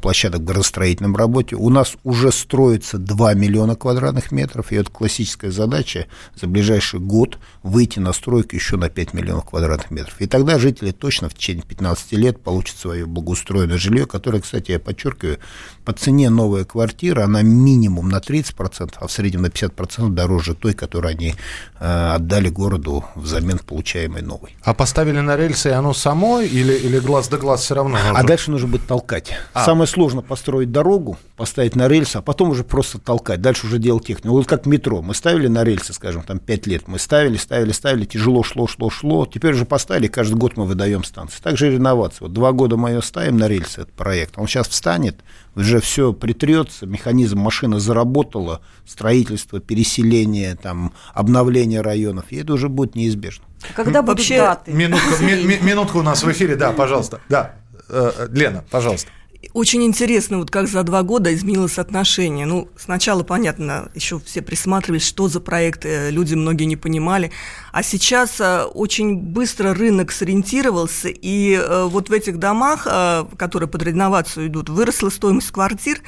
площадок 0.00 0.40
в 0.40 0.44
градостроительном 0.44 1.16
работе. 1.16 1.56
У 1.56 1.68
нас 1.70 1.96
уже 2.04 2.32
строится 2.32 2.98
2 2.98 3.34
миллиона 3.34 3.76
квадратных 3.76 4.32
метров, 4.32 4.72
и 4.72 4.76
это 4.76 4.90
классическая 4.90 5.50
задача 5.50 6.06
за 6.34 6.46
ближайший 6.46 7.00
год 7.00 7.38
выйти 7.62 7.98
на 7.98 8.12
стройку 8.12 8.56
еще 8.56 8.76
на 8.76 8.88
5 8.88 9.12
миллионов 9.14 9.46
квадратных 9.46 9.90
метров. 9.90 10.20
И 10.20 10.26
тогда 10.26 10.58
жители 10.58 10.92
точно 10.92 11.28
в 11.28 11.34
течение 11.34 11.62
15 11.62 12.12
лет 12.12 12.40
получат 12.42 12.78
свое 12.78 13.06
благоустроенное 13.06 13.78
жилье, 13.78 14.06
которое, 14.06 14.40
кстати, 14.40 14.72
я 14.72 14.80
подчеркиваю, 14.80 15.38
по 15.84 15.92
цене 15.92 16.30
новая 16.30 16.64
квартира, 16.64 17.24
она 17.24 17.42
минимум 17.42 18.08
на 18.08 18.18
30%, 18.18 18.94
а 18.96 19.06
в 19.06 19.12
среднем 19.12 19.42
на 19.42 19.46
50% 19.46 20.08
дороже 20.10 20.54
той, 20.54 20.74
которую 20.74 21.10
они 21.10 21.34
э, 21.78 22.10
отдали 22.14 22.48
городу 22.48 23.04
взамен 23.14 23.58
получаемой 23.58 24.22
новой. 24.22 24.56
А 24.62 24.74
поставили 24.74 25.20
на 25.20 25.36
рельсы, 25.36 25.68
и 25.68 25.72
оно 25.72 25.94
само 25.94 26.40
или, 26.40 26.72
или 26.72 26.98
глаз 26.98 27.28
да 27.28 27.36
глаз 27.36 27.62
все 27.62 27.74
равно? 27.74 27.96
Нужно? 27.96 28.18
А 28.18 28.22
дальше 28.24 28.50
нужно 28.50 28.68
будет 28.68 28.86
толкать. 28.86 29.32
А, 29.52 29.65
Самое 29.66 29.88
сложное 29.88 30.22
построить 30.22 30.70
дорогу, 30.70 31.18
поставить 31.36 31.74
на 31.74 31.88
рельсы, 31.88 32.16
а 32.18 32.22
потом 32.22 32.50
уже 32.50 32.62
просто 32.62 32.98
толкать. 32.98 33.40
Дальше 33.40 33.66
уже 33.66 33.78
делать 33.78 34.06
технику. 34.06 34.36
Вот 34.36 34.46
как 34.46 34.64
метро. 34.64 35.02
Мы 35.02 35.12
ставили 35.12 35.48
на 35.48 35.64
рельсы, 35.64 35.92
скажем, 35.92 36.22
там 36.22 36.38
5 36.38 36.66
лет. 36.68 36.86
Мы 36.86 37.00
ставили, 37.00 37.36
ставили, 37.36 37.72
ставили, 37.72 38.04
тяжело 38.04 38.44
шло, 38.44 38.68
шло, 38.68 38.90
шло. 38.90 39.26
Теперь 39.26 39.54
уже 39.54 39.64
поставили, 39.64 40.06
каждый 40.06 40.36
год 40.36 40.56
мы 40.56 40.66
выдаем 40.66 41.02
станции. 41.02 41.42
Также 41.42 41.66
и 41.66 41.70
реновация. 41.72 42.26
Вот 42.26 42.32
два 42.32 42.52
года 42.52 42.76
мы 42.76 42.90
ее 42.90 43.02
ставим 43.02 43.38
на 43.38 43.48
рельсы, 43.48 43.80
этот 43.80 43.92
проект. 43.92 44.38
Он 44.38 44.46
сейчас 44.46 44.68
встанет, 44.68 45.16
уже 45.56 45.80
все 45.80 46.12
притрется, 46.12 46.86
механизм 46.86 47.40
машины 47.40 47.80
заработала, 47.80 48.60
строительство, 48.86 49.58
переселение, 49.58 50.54
там, 50.54 50.92
обновление 51.12 51.80
районов, 51.80 52.26
и 52.30 52.36
это 52.36 52.52
уже 52.52 52.68
будет 52.68 52.94
неизбежно. 52.94 53.44
Когда 53.74 54.02
будут 54.02 54.18
Вообще, 54.18 54.38
даты? 54.38 54.72
Минутка, 54.72 55.24
ми, 55.24 55.58
минутка 55.60 55.96
у 55.96 56.02
нас 56.02 56.22
в 56.22 56.30
эфире, 56.30 56.54
да, 56.54 56.70
пожалуйста. 56.72 57.20
Да, 57.28 57.56
э, 57.88 58.28
Лена, 58.30 58.64
пожалуйста. 58.70 59.10
Очень 59.52 59.84
интересно, 59.84 60.38
вот 60.38 60.50
как 60.50 60.68
за 60.68 60.82
два 60.82 61.02
года 61.02 61.34
изменилось 61.34 61.78
отношение. 61.78 62.46
Ну, 62.46 62.68
сначала, 62.76 63.22
понятно, 63.22 63.90
еще 63.94 64.20
все 64.20 64.42
присматривались, 64.42 65.06
что 65.06 65.28
за 65.28 65.40
проекты, 65.40 66.10
люди 66.10 66.34
многие 66.34 66.64
не 66.64 66.76
понимали. 66.76 67.32
А 67.72 67.82
сейчас 67.82 68.40
э, 68.40 68.64
очень 68.64 69.16
быстро 69.16 69.74
рынок 69.74 70.12
сориентировался, 70.12 71.08
и 71.08 71.54
э, 71.54 71.84
вот 71.84 72.08
в 72.08 72.12
этих 72.12 72.38
домах, 72.38 72.86
э, 72.90 73.24
которые 73.36 73.68
под 73.68 73.82
реновацию 73.82 74.46
идут, 74.46 74.68
выросла 74.68 75.10
стоимость 75.10 75.50
квартир, 75.50 76.00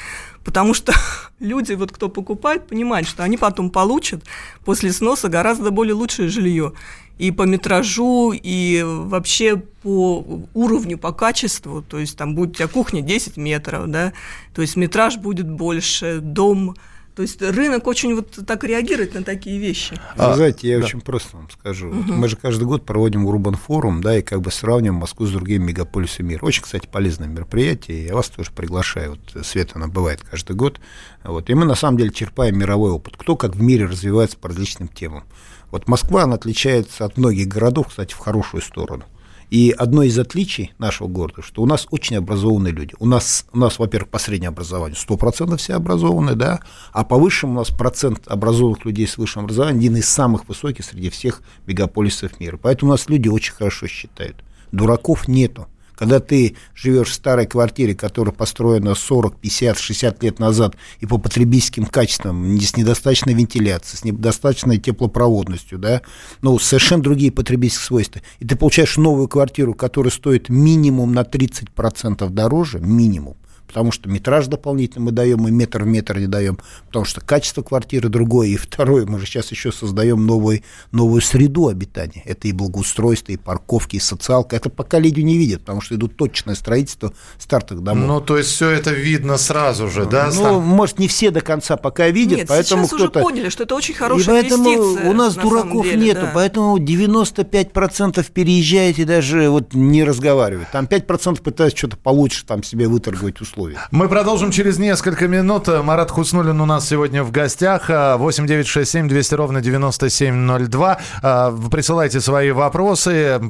потому 0.44 0.74
что 0.74 0.92
люди, 1.40 1.72
вот 1.72 1.92
кто 1.92 2.08
покупает, 2.08 2.66
понимают, 2.66 3.08
что 3.08 3.22
они 3.22 3.36
потом 3.36 3.70
получат 3.70 4.24
после 4.64 4.92
сноса 4.92 5.28
гораздо 5.28 5.70
более 5.70 5.94
лучшее 5.94 6.28
жилье 6.28 6.72
и 7.18 7.32
по 7.32 7.42
метражу, 7.42 8.32
и 8.32 8.82
вообще 8.84 9.56
по 9.56 10.24
уровню, 10.54 10.98
по 10.98 11.12
качеству. 11.12 11.82
То 11.82 11.98
есть 11.98 12.16
там 12.16 12.34
будет 12.34 12.50
у 12.50 12.54
тебя 12.54 12.68
кухня 12.68 13.02
10 13.02 13.36
метров, 13.36 13.88
да, 13.88 14.12
то 14.54 14.62
есть 14.62 14.76
метраж 14.76 15.16
будет 15.16 15.50
больше, 15.50 16.20
дом 16.20 16.76
то 17.18 17.22
есть 17.22 17.42
рынок 17.42 17.88
очень 17.88 18.14
вот 18.14 18.38
так 18.46 18.62
реагирует 18.62 19.14
на 19.14 19.24
такие 19.24 19.58
вещи. 19.58 20.00
А, 20.16 20.36
знаете, 20.36 20.68
я 20.68 20.78
да. 20.78 20.84
очень 20.84 21.00
просто 21.00 21.36
вам 21.36 21.50
скажу. 21.50 21.88
Угу. 21.88 22.12
Мы 22.12 22.28
же 22.28 22.36
каждый 22.36 22.62
год 22.62 22.86
проводим 22.86 23.26
Урбан 23.26 23.56
форум, 23.56 24.00
да, 24.00 24.16
и 24.16 24.22
как 24.22 24.40
бы 24.40 24.52
сравниваем 24.52 25.00
Москву 25.00 25.26
с 25.26 25.32
другими 25.32 25.64
мегаполисами 25.64 26.28
мира. 26.28 26.44
Очень, 26.44 26.62
кстати, 26.62 26.86
полезное 26.86 27.26
мероприятие. 27.26 28.04
Я 28.06 28.14
вас 28.14 28.28
тоже 28.28 28.52
приглашаю. 28.52 29.18
Вот 29.34 29.44
Света, 29.44 29.72
она 29.74 29.88
бывает 29.88 30.20
каждый 30.22 30.54
год. 30.54 30.78
Вот. 31.24 31.50
И 31.50 31.54
мы 31.54 31.64
на 31.64 31.74
самом 31.74 31.98
деле 31.98 32.12
черпаем 32.12 32.56
мировой 32.56 32.92
опыт. 32.92 33.16
Кто 33.16 33.34
как 33.34 33.56
в 33.56 33.60
мире 33.60 33.86
развивается 33.86 34.36
по 34.36 34.46
различным 34.46 34.86
темам. 34.86 35.24
Вот 35.72 35.88
Москва, 35.88 36.22
она 36.22 36.36
отличается 36.36 37.04
от 37.04 37.16
многих 37.16 37.48
городов, 37.48 37.88
кстати, 37.88 38.14
в 38.14 38.18
хорошую 38.18 38.62
сторону. 38.62 39.06
И 39.50 39.74
одно 39.76 40.02
из 40.02 40.18
отличий 40.18 40.72
нашего 40.78 41.08
города, 41.08 41.42
что 41.42 41.62
у 41.62 41.66
нас 41.66 41.86
очень 41.90 42.16
образованные 42.16 42.72
люди. 42.72 42.94
У 42.98 43.06
нас, 43.06 43.46
у 43.52 43.58
нас 43.58 43.78
во-первых, 43.78 44.10
по 44.10 44.18
среднему 44.18 44.52
образованию 44.52 44.96
100% 44.96 45.56
все 45.56 45.74
образованы, 45.74 46.34
да, 46.34 46.60
а 46.92 47.04
по 47.04 47.16
высшему 47.16 47.54
у 47.54 47.56
нас 47.56 47.70
процент 47.70 48.26
образованных 48.26 48.84
людей 48.84 49.06
с 49.06 49.16
высшим 49.16 49.44
образованием 49.44 49.78
один 49.78 49.96
из 49.96 50.08
самых 50.08 50.48
высоких 50.48 50.84
среди 50.84 51.08
всех 51.08 51.42
мегаполисов 51.66 52.38
мира. 52.40 52.58
Поэтому 52.60 52.90
у 52.90 52.94
нас 52.94 53.08
люди 53.08 53.28
очень 53.28 53.54
хорошо 53.54 53.86
считают. 53.86 54.36
Дураков 54.70 55.28
нету. 55.28 55.66
Когда 55.98 56.20
ты 56.20 56.54
живешь 56.76 57.08
в 57.08 57.14
старой 57.14 57.46
квартире, 57.46 57.92
которая 57.92 58.32
построена 58.32 58.94
40, 58.94 59.36
50, 59.40 59.78
60 59.78 60.22
лет 60.22 60.38
назад 60.38 60.76
и 61.00 61.06
по 61.06 61.18
потребительским 61.18 61.86
качествам, 61.86 62.56
с 62.56 62.76
недостаточной 62.76 63.34
вентиляцией, 63.34 63.98
с 63.98 64.04
недостаточной 64.04 64.78
теплопроводностью, 64.78 65.76
да, 65.78 66.02
ну, 66.40 66.56
совершенно 66.60 67.02
другие 67.02 67.32
потребительские 67.32 67.86
свойства, 67.86 68.22
и 68.38 68.46
ты 68.46 68.54
получаешь 68.54 68.96
новую 68.96 69.26
квартиру, 69.26 69.74
которая 69.74 70.12
стоит 70.12 70.48
минимум 70.48 71.12
на 71.12 71.22
30% 71.22 72.28
дороже, 72.30 72.78
минимум, 72.78 73.36
потому 73.68 73.92
что 73.92 74.08
метраж 74.08 74.46
дополнительно 74.46 75.04
мы 75.04 75.12
даем, 75.12 75.46
и 75.46 75.50
метр 75.50 75.84
в 75.84 75.86
метр 75.86 76.18
не 76.18 76.26
даем, 76.26 76.58
потому 76.86 77.04
что 77.04 77.20
качество 77.20 77.62
квартиры 77.62 78.08
другое, 78.08 78.48
и 78.48 78.56
второе, 78.56 79.06
мы 79.06 79.20
же 79.20 79.26
сейчас 79.26 79.52
еще 79.52 79.70
создаем 79.70 80.26
новую, 80.26 80.62
новую 80.90 81.20
среду 81.20 81.68
обитания. 81.68 82.22
Это 82.24 82.48
и 82.48 82.52
благоустройство, 82.52 83.32
и 83.32 83.36
парковки, 83.36 83.96
и 83.96 84.00
социалка. 84.00 84.56
Это 84.56 84.70
пока 84.70 84.98
люди 84.98 85.20
не 85.20 85.36
видят, 85.36 85.60
потому 85.60 85.82
что 85.82 85.94
идут 85.94 86.16
точное 86.16 86.54
строительство 86.54 87.12
стартовых 87.38 87.84
домов. 87.84 88.08
Ну, 88.08 88.20
то 88.20 88.38
есть 88.38 88.50
все 88.50 88.70
это 88.70 88.90
видно 88.90 89.36
сразу 89.36 89.88
же, 89.88 90.06
да? 90.06 90.26
Ну, 90.26 90.32
Стар... 90.32 90.52
может, 90.54 90.98
не 90.98 91.06
все 91.06 91.30
до 91.30 91.42
конца 91.42 91.76
пока 91.76 92.08
видят, 92.08 92.38
нет, 92.38 92.48
поэтому 92.48 92.84
сейчас 92.84 92.94
кто-то... 92.94 93.18
уже 93.20 93.28
поняли, 93.28 93.48
что 93.50 93.64
это 93.64 93.74
очень 93.74 93.94
хорошая 93.94 94.40
и 94.40 94.48
поэтому 94.48 94.70
у 95.10 95.12
нас 95.12 95.34
дураков 95.34 95.84
деле, 95.84 96.06
нету, 96.06 96.22
да. 96.22 96.30
поэтому 96.34 96.78
95% 96.78 98.26
переезжает 98.32 98.98
и 98.98 99.04
даже 99.04 99.50
вот 99.50 99.74
не 99.74 100.04
разговаривают. 100.04 100.70
Там 100.72 100.86
5% 100.86 101.42
пытаются 101.42 101.76
что-то 101.76 101.98
получше 101.98 102.46
там 102.46 102.62
себе 102.62 102.88
выторговать 102.88 103.40
условия 103.40 103.57
условия. 103.58 103.78
Мы 103.90 104.08
продолжим 104.08 104.50
через 104.50 104.78
несколько 104.78 105.28
минут. 105.28 105.68
Марат 105.68 106.10
Хуснулин 106.10 106.60
у 106.60 106.66
нас 106.66 106.88
сегодня 106.88 107.22
в 107.22 107.30
гостях. 107.30 107.88
8 107.88 108.46
9 108.46 108.66
6 108.66 108.90
7 108.90 109.08
200 109.08 109.34
ровно 109.34 109.60
9702. 109.60 110.98
А, 111.22 111.56
присылайте 111.70 112.20
свои 112.20 112.50
вопросы. 112.50 113.40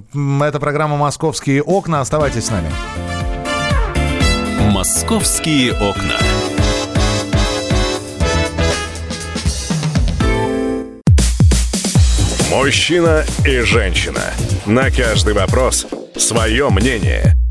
Это 0.42 0.60
программа 0.60 0.96
«Московские 0.96 1.62
окна». 1.62 2.00
Оставайтесь 2.00 2.46
с 2.46 2.50
нами. 2.50 2.70
«Московские 4.72 5.72
окна». 5.72 6.16
Мужчина 12.50 13.24
и 13.46 13.60
женщина. 13.60 14.20
На 14.66 14.90
каждый 14.90 15.34
вопрос 15.34 15.86
свое 16.16 16.68
мнение. 16.70 17.37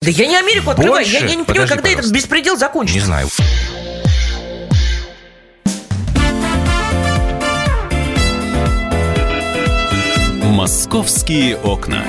Да 0.00 0.10
я 0.10 0.26
не 0.26 0.36
Америку 0.36 0.70
открываю, 0.70 1.04
я, 1.04 1.26
я 1.26 1.34
не 1.34 1.42
понимаю, 1.42 1.68
когда 1.68 1.82
пожалуйста. 1.82 2.00
этот 2.00 2.12
беспредел 2.12 2.56
закончится. 2.56 3.00
Не 3.00 3.04
знаю. 3.04 3.28
Московские 10.44 11.56
окна. 11.56 12.04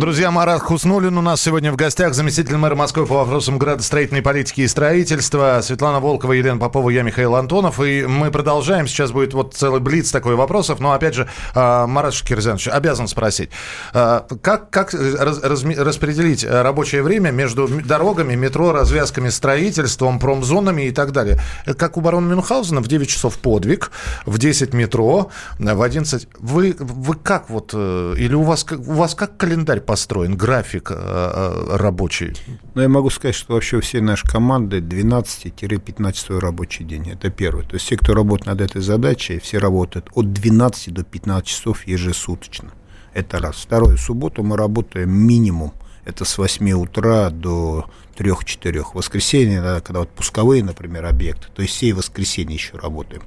Друзья, 0.00 0.30
Марат 0.30 0.62
Хуснулин 0.62 1.18
у 1.18 1.20
нас 1.20 1.42
сегодня 1.42 1.70
в 1.70 1.76
гостях, 1.76 2.14
заместитель 2.14 2.56
мэра 2.56 2.74
Москвы 2.74 3.04
по 3.04 3.16
вопросам 3.16 3.58
градостроительной 3.58 4.22
политики 4.22 4.62
и 4.62 4.66
строительства. 4.66 5.60
Светлана 5.62 6.00
Волкова, 6.00 6.32
Елена 6.32 6.58
Попова, 6.58 6.88
я 6.88 7.02
Михаил 7.02 7.36
Антонов. 7.36 7.78
И 7.82 8.06
мы 8.06 8.30
продолжаем. 8.30 8.86
Сейчас 8.86 9.12
будет 9.12 9.34
вот 9.34 9.52
целый 9.52 9.78
блиц 9.78 10.10
такой 10.10 10.36
вопросов. 10.36 10.80
Но, 10.80 10.92
опять 10.92 11.12
же, 11.16 11.28
а, 11.54 11.86
Марат 11.86 12.14
Шакирзянович, 12.14 12.68
обязан 12.68 13.08
спросить. 13.08 13.50
А, 13.92 14.26
как, 14.40 14.70
как 14.70 14.94
раз, 14.94 15.42
распределить 15.42 16.46
рабочее 16.46 17.02
время 17.02 17.30
между 17.30 17.68
дорогами, 17.68 18.34
метро, 18.36 18.72
развязками, 18.72 19.28
строительством, 19.28 20.18
промзонами 20.18 20.86
и 20.86 20.92
так 20.92 21.12
далее? 21.12 21.42
Как 21.76 21.98
у 21.98 22.00
барона 22.00 22.26
Мюнхгаузена 22.26 22.80
в 22.80 22.88
9 22.88 23.06
часов 23.06 23.36
подвиг, 23.36 23.90
в 24.24 24.38
10 24.38 24.72
метро, 24.72 25.30
в 25.58 25.82
11... 25.82 26.26
Вы, 26.38 26.74
вы 26.78 27.16
как 27.16 27.50
вот... 27.50 27.72
Э, 27.74 28.14
или 28.16 28.32
у 28.32 28.44
вас, 28.44 28.64
у 28.72 28.94
вас 28.94 29.14
как 29.14 29.36
календарь 29.36 29.80
построен, 29.90 30.36
график 30.36 30.92
э, 30.92 30.94
э, 30.94 31.76
рабочий? 31.76 32.32
Ну, 32.76 32.82
я 32.82 32.88
могу 32.88 33.10
сказать, 33.10 33.34
что 33.34 33.54
вообще 33.54 33.80
все 33.80 34.00
наши 34.00 34.24
команды 34.24 34.78
12-15 34.78 36.38
рабочий 36.38 36.84
день. 36.84 37.10
Это 37.10 37.28
первое. 37.28 37.64
То 37.64 37.74
есть 37.74 37.86
все, 37.86 37.96
кто 37.96 38.14
работает 38.14 38.46
над 38.46 38.60
этой 38.60 38.82
задачей, 38.82 39.40
все 39.40 39.58
работают 39.58 40.08
от 40.14 40.32
12 40.32 40.94
до 40.94 41.02
15 41.02 41.44
часов 41.44 41.88
ежесуточно. 41.88 42.70
Это 43.14 43.40
раз. 43.40 43.56
Второе. 43.56 43.96
Субботу 43.96 44.44
мы 44.44 44.56
работаем 44.56 45.10
минимум. 45.10 45.72
Это 46.04 46.24
с 46.24 46.38
8 46.38 46.70
утра 46.70 47.30
до 47.30 47.86
3-4. 48.16 48.84
Воскресенье, 48.94 49.60
да, 49.60 49.80
когда 49.80 50.00
вот 50.00 50.10
пусковые, 50.10 50.62
например, 50.62 51.04
объекты, 51.06 51.48
то 51.52 51.62
есть 51.62 51.74
все 51.74 51.94
воскресенье 51.94 52.54
еще 52.54 52.76
работаем. 52.76 53.22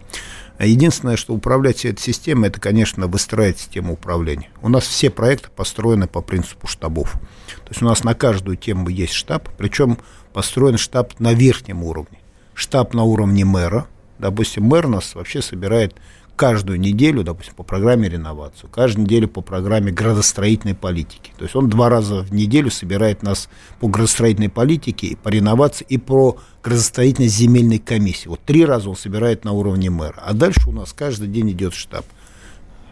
Единственное, 0.59 1.17
что 1.17 1.33
управлять 1.33 1.77
всей 1.77 1.91
этой 1.91 2.01
системой, 2.01 2.49
это, 2.49 2.59
конечно, 2.59 3.07
выстраивать 3.07 3.59
систему 3.59 3.93
управления. 3.93 4.49
У 4.61 4.69
нас 4.69 4.85
все 4.85 5.09
проекты 5.09 5.49
построены 5.49 6.07
по 6.07 6.21
принципу 6.21 6.67
штабов. 6.67 7.13
То 7.13 7.69
есть 7.69 7.81
у 7.81 7.85
нас 7.85 8.03
на 8.03 8.13
каждую 8.13 8.57
тему 8.57 8.89
есть 8.89 9.13
штаб, 9.13 9.49
причем 9.57 9.97
построен 10.31 10.77
штаб 10.77 11.19
на 11.19 11.33
верхнем 11.33 11.83
уровне. 11.83 12.19
Штаб 12.53 12.93
на 12.93 13.03
уровне 13.03 13.45
мэра. 13.45 13.87
Допустим, 14.19 14.63
мэр 14.65 14.87
нас 14.87 15.15
вообще 15.15 15.41
собирает 15.41 15.95
каждую 16.43 16.77
неделю, 16.77 17.23
допустим, 17.23 17.53
по 17.55 17.63
программе 17.63 18.09
реновацию, 18.09 18.69
каждую 18.69 19.05
неделю 19.05 19.29
по 19.29 19.39
программе 19.39 19.93
градостроительной 19.93 20.75
политики. 20.75 21.31
То 21.37 21.45
есть 21.45 21.55
он 21.55 21.69
два 21.69 21.87
раза 21.87 22.23
в 22.23 22.33
неделю 22.33 22.69
собирает 22.69 23.23
нас 23.23 23.47
по 23.79 23.87
градостроительной 23.87 24.49
политике, 24.49 25.07
и 25.07 25.15
по 25.15 25.29
реновации, 25.29 25.85
и 25.87 25.97
по 25.97 26.37
градостроительной 26.61 27.29
земельной 27.29 27.79
комиссии. 27.79 28.27
Вот 28.27 28.41
три 28.41 28.65
раза 28.65 28.89
он 28.89 28.97
собирает 28.97 29.45
на 29.45 29.53
уровне 29.53 29.89
мэра. 29.89 30.21
А 30.21 30.33
дальше 30.33 30.67
у 30.67 30.73
нас 30.73 30.91
каждый 30.91 31.29
день 31.29 31.49
идет 31.51 31.73
штаб 31.73 32.03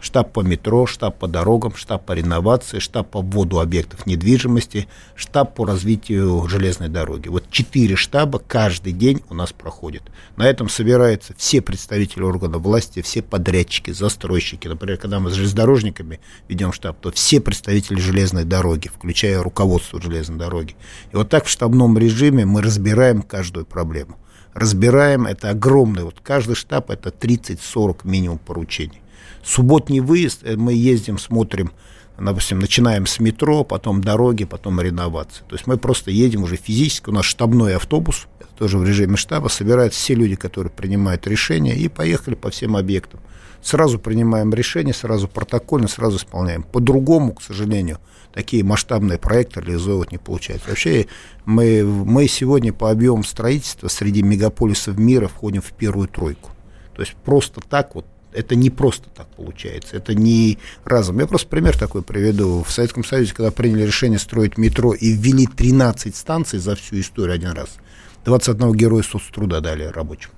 штаб 0.02 0.32
по 0.32 0.40
метро, 0.40 0.86
штаб 0.86 1.18
по 1.18 1.28
дорогам, 1.28 1.74
штаб 1.76 2.04
по 2.04 2.12
реновации, 2.12 2.80
штаб 2.80 3.08
по 3.08 3.22
вводу 3.22 3.60
объектов 3.60 4.04
недвижимости, 4.04 4.88
штаб 5.14 5.54
по 5.54 5.64
развитию 5.64 6.46
железной 6.48 6.88
дороги. 6.88 7.28
Вот 7.28 7.44
четыре 7.50 7.94
штаба 7.94 8.40
каждый 8.40 8.92
день 8.92 9.22
у 9.30 9.34
нас 9.34 9.52
проходят. 9.52 10.02
На 10.36 10.46
этом 10.48 10.68
собираются 10.68 11.34
все 11.38 11.62
представители 11.62 12.24
органов 12.24 12.62
власти, 12.62 13.00
все 13.00 13.22
подрядчики, 13.22 13.92
застройщики. 13.92 14.66
Например, 14.66 14.98
когда 14.98 15.20
мы 15.20 15.30
с 15.30 15.34
железнодорожниками 15.34 16.20
ведем 16.48 16.72
штаб, 16.72 17.00
то 17.00 17.12
все 17.12 17.40
представители 17.40 18.00
железной 18.00 18.44
дороги, 18.44 18.88
включая 18.88 19.40
руководство 19.40 20.02
железной 20.02 20.38
дороги. 20.38 20.74
И 21.12 21.16
вот 21.16 21.28
так 21.28 21.44
в 21.44 21.48
штабном 21.48 21.96
режиме 21.96 22.44
мы 22.44 22.60
разбираем 22.60 23.22
каждую 23.22 23.64
проблему 23.64 24.18
разбираем, 24.54 25.26
это 25.26 25.48
огромный, 25.48 26.02
вот 26.02 26.20
каждый 26.22 26.56
штаб 26.56 26.90
это 26.90 27.08
30-40 27.08 28.00
минимум 28.04 28.38
поручений. 28.38 29.01
Субботний 29.44 30.00
выезд, 30.00 30.40
э, 30.42 30.56
мы 30.56 30.72
ездим, 30.72 31.18
смотрим, 31.18 31.72
допустим, 32.18 32.58
начинаем 32.58 33.06
с 33.06 33.18
метро, 33.20 33.64
потом 33.64 34.02
дороги, 34.02 34.44
потом 34.44 34.80
реновации. 34.80 35.42
То 35.48 35.56
есть 35.56 35.66
мы 35.66 35.76
просто 35.76 36.10
едем 36.10 36.44
уже 36.44 36.56
физически, 36.56 37.10
у 37.10 37.12
нас 37.12 37.24
штабной 37.24 37.76
автобус, 37.76 38.26
тоже 38.56 38.78
в 38.78 38.84
режиме 38.84 39.16
штаба, 39.16 39.48
собирают 39.48 39.92
все 39.94 40.14
люди, 40.14 40.36
которые 40.36 40.72
принимают 40.72 41.26
решения, 41.26 41.74
и 41.74 41.88
поехали 41.88 42.34
по 42.34 42.50
всем 42.50 42.76
объектам. 42.76 43.20
Сразу 43.60 43.98
принимаем 43.98 44.52
решение, 44.52 44.94
сразу 44.94 45.28
протокольно, 45.28 45.88
сразу 45.88 46.18
исполняем. 46.18 46.62
По-другому, 46.62 47.34
к 47.34 47.42
сожалению, 47.42 47.98
такие 48.32 48.64
масштабные 48.64 49.18
проекты 49.18 49.60
реализовывать 49.60 50.12
не 50.12 50.18
получается. 50.18 50.68
Вообще 50.68 51.06
мы, 51.44 51.84
мы 51.84 52.26
сегодня 52.26 52.72
по 52.72 52.90
объемам 52.90 53.24
строительства 53.24 53.88
среди 53.88 54.22
мегаполисов 54.22 54.98
мира 54.98 55.28
входим 55.28 55.62
в 55.62 55.72
первую 55.72 56.08
тройку. 56.08 56.50
То 56.94 57.02
есть 57.02 57.14
просто 57.24 57.60
так 57.60 57.94
вот 57.94 58.04
это 58.32 58.54
не 58.54 58.70
просто 58.70 59.08
так 59.10 59.26
получается, 59.28 59.96
это 59.96 60.14
не 60.14 60.58
разом. 60.84 61.18
Я 61.18 61.26
просто 61.26 61.48
пример 61.48 61.76
такой 61.76 62.02
приведу. 62.02 62.62
В 62.62 62.70
Советском 62.70 63.04
Союзе, 63.04 63.34
когда 63.34 63.50
приняли 63.50 63.82
решение 63.82 64.18
строить 64.18 64.58
метро 64.58 64.94
и 64.94 65.12
ввели 65.12 65.46
13 65.46 66.14
станций 66.14 66.58
за 66.58 66.76
всю 66.76 67.00
историю 67.00 67.34
один 67.34 67.52
раз, 67.52 67.76
21 68.24 68.72
героя 68.72 69.02
соцтруда 69.02 69.60
дали 69.60 69.84
рабочим. 69.84 70.30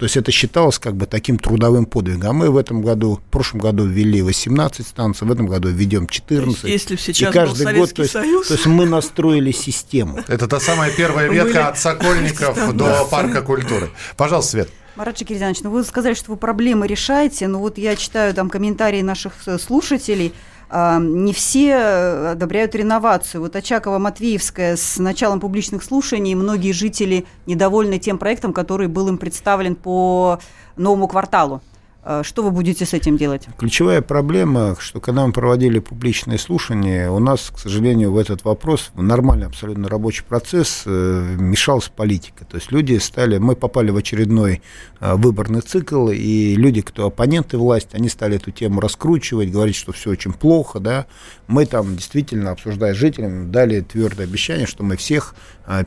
То 0.00 0.04
есть 0.04 0.16
это 0.16 0.32
считалось 0.32 0.78
как 0.78 0.96
бы 0.96 1.04
таким 1.04 1.38
трудовым 1.38 1.84
подвигом. 1.84 2.30
А 2.30 2.32
мы 2.32 2.50
в 2.50 2.56
этом 2.56 2.80
году, 2.80 3.16
в 3.16 3.30
прошлом 3.30 3.60
году 3.60 3.84
ввели 3.84 4.22
18 4.22 4.86
станций, 4.86 5.28
в 5.28 5.30
этом 5.30 5.46
году 5.46 5.68
введем 5.68 6.06
14. 6.06 6.64
Если 6.64 6.94
бы 6.94 7.00
сейчас 7.00 7.28
и 7.28 7.32
каждый 7.34 7.66
был 7.66 7.80
год, 7.80 7.92
то 7.92 8.00
есть, 8.00 8.12
Союз... 8.14 8.48
то 8.48 8.54
есть 8.54 8.64
мы 8.64 8.86
настроили 8.86 9.52
систему. 9.52 10.20
Это 10.26 10.48
та 10.48 10.58
самая 10.58 10.90
первая 10.90 11.28
ветка 11.28 11.68
от 11.68 11.78
Сокольников 11.78 12.74
до 12.76 13.04
Парка 13.10 13.42
культуры. 13.42 13.90
Пожалуйста, 14.16 14.52
Свет. 14.52 14.70
Марат 14.96 15.18
Шакирьянович, 15.18 15.62
ну 15.62 15.70
вы 15.70 15.84
сказали, 15.84 16.14
что 16.14 16.32
вы 16.32 16.36
проблемы 16.36 16.86
решаете, 16.86 17.46
но 17.48 17.60
вот 17.60 17.78
я 17.78 17.96
читаю 17.96 18.34
там 18.34 18.50
комментарии 18.50 19.02
наших 19.02 19.34
э, 19.46 19.58
слушателей, 19.58 20.34
а, 20.68 20.98
не 21.00 21.32
все 21.32 21.70
э, 21.70 22.30
одобряют 22.32 22.74
реновацию. 22.74 23.40
Вот 23.40 23.56
Очакова 23.56 23.98
Матвеевская 23.98 24.76
с 24.76 24.98
началом 24.98 25.40
публичных 25.40 25.82
слушаний 25.82 26.34
многие 26.34 26.72
жители 26.72 27.26
недовольны 27.46 27.98
тем 27.98 28.18
проектом, 28.18 28.52
который 28.52 28.88
был 28.88 29.08
им 29.08 29.18
представлен 29.18 29.74
по 29.74 30.40
новому 30.76 31.08
кварталу. 31.08 31.62
Э, 32.02 32.22
что 32.24 32.42
вы 32.42 32.50
будете 32.50 32.86
с 32.86 32.94
этим 32.94 33.16
делать? 33.16 33.46
Ключевая 33.58 34.00
проблема, 34.00 34.76
что 34.78 35.00
когда 35.00 35.26
мы 35.26 35.32
проводили 35.32 35.78
публичные 35.80 36.38
слушания, 36.38 37.10
у 37.10 37.18
нас, 37.18 37.50
к 37.54 37.58
сожалению, 37.58 38.12
в 38.12 38.18
этот 38.18 38.44
вопрос, 38.44 38.90
в 38.94 39.02
нормальный 39.02 39.46
абсолютно 39.46 39.88
рабочий 39.88 40.24
процесс, 40.24 40.84
э, 40.86 41.36
мешалась 41.38 41.88
политика. 41.88 42.44
То 42.44 42.56
есть 42.56 42.72
люди 42.72 42.96
стали, 42.98 43.38
мы 43.38 43.54
попали 43.54 43.90
в 43.90 43.96
очередной 43.96 44.62
э, 45.00 45.14
выборный 45.14 45.60
цикл, 45.60 46.08
и 46.08 46.54
люди, 46.54 46.80
кто 46.80 47.06
оппоненты 47.06 47.58
власти, 47.58 47.90
они 47.96 48.08
стали 48.08 48.36
эту 48.36 48.50
тему 48.50 48.80
раскручивать, 48.80 49.50
говорить, 49.50 49.76
что 49.76 49.92
все 49.92 50.10
очень 50.10 50.32
плохо, 50.32 50.80
да. 50.80 51.06
Мы 51.48 51.66
там 51.66 51.96
действительно, 51.96 52.52
обсуждая 52.52 52.94
с 52.94 52.96
жителями, 52.96 53.50
дали 53.50 53.80
твердое 53.80 54.26
обещание, 54.26 54.66
что 54.66 54.82
мы 54.82 54.96
всех 54.96 55.34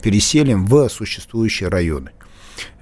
переселим 0.02 0.65
в 0.65 0.89
существующие 0.89 1.69
районы. 1.69 2.12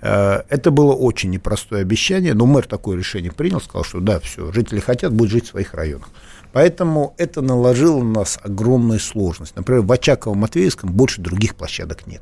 Э, 0.02 0.44
это 0.50 0.72
было 0.72 0.94
очень 0.94 1.30
непростое 1.30 1.82
обещание, 1.82 2.34
но 2.34 2.46
мэр 2.46 2.65
такое 2.65 2.98
решение 2.98 3.32
принял, 3.32 3.62
сказал, 3.62 3.84
что 3.84 4.00
да, 4.00 4.20
все, 4.20 4.52
жители 4.52 4.80
хотят, 4.80 5.13
будут 5.13 5.32
жить 5.32 5.46
в 5.46 5.50
своих 5.50 5.74
районах. 5.74 6.10
Поэтому 6.54 7.13
это 7.17 7.41
наложило 7.41 8.00
на 8.04 8.20
нас 8.20 8.39
огромную 8.41 9.00
сложность. 9.00 9.56
Например, 9.56 9.82
в 9.84 9.91
Очаково-Матвеевском 9.91 10.89
больше 10.89 11.22
других 11.22 11.56
площадок 11.56 12.08
нет. 12.08 12.22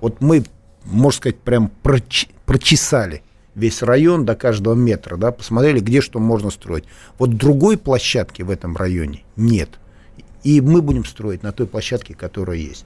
Вот 0.00 0.20
мы, 0.20 0.44
можно 0.84 1.16
сказать, 1.16 1.38
прям 1.38 1.70
проч 1.82 2.28
прочесали 2.44 3.22
весь 3.54 3.82
район 3.82 4.24
до 4.24 4.34
каждого 4.34 4.74
метра, 4.74 5.16
да, 5.16 5.30
посмотрели, 5.30 5.80
где 5.80 6.00
что 6.00 6.18
можно 6.18 6.50
строить. 6.50 6.84
Вот 7.18 7.36
другой 7.36 7.76
площадки 7.78 8.42
в 8.42 8.50
этом 8.50 8.76
районе 8.76 9.24
нет. 9.36 9.78
И 10.44 10.60
мы 10.60 10.82
будем 10.82 11.04
строить 11.04 11.42
на 11.42 11.52
той 11.52 11.66
площадке, 11.66 12.14
которая 12.14 12.56
есть. 12.56 12.84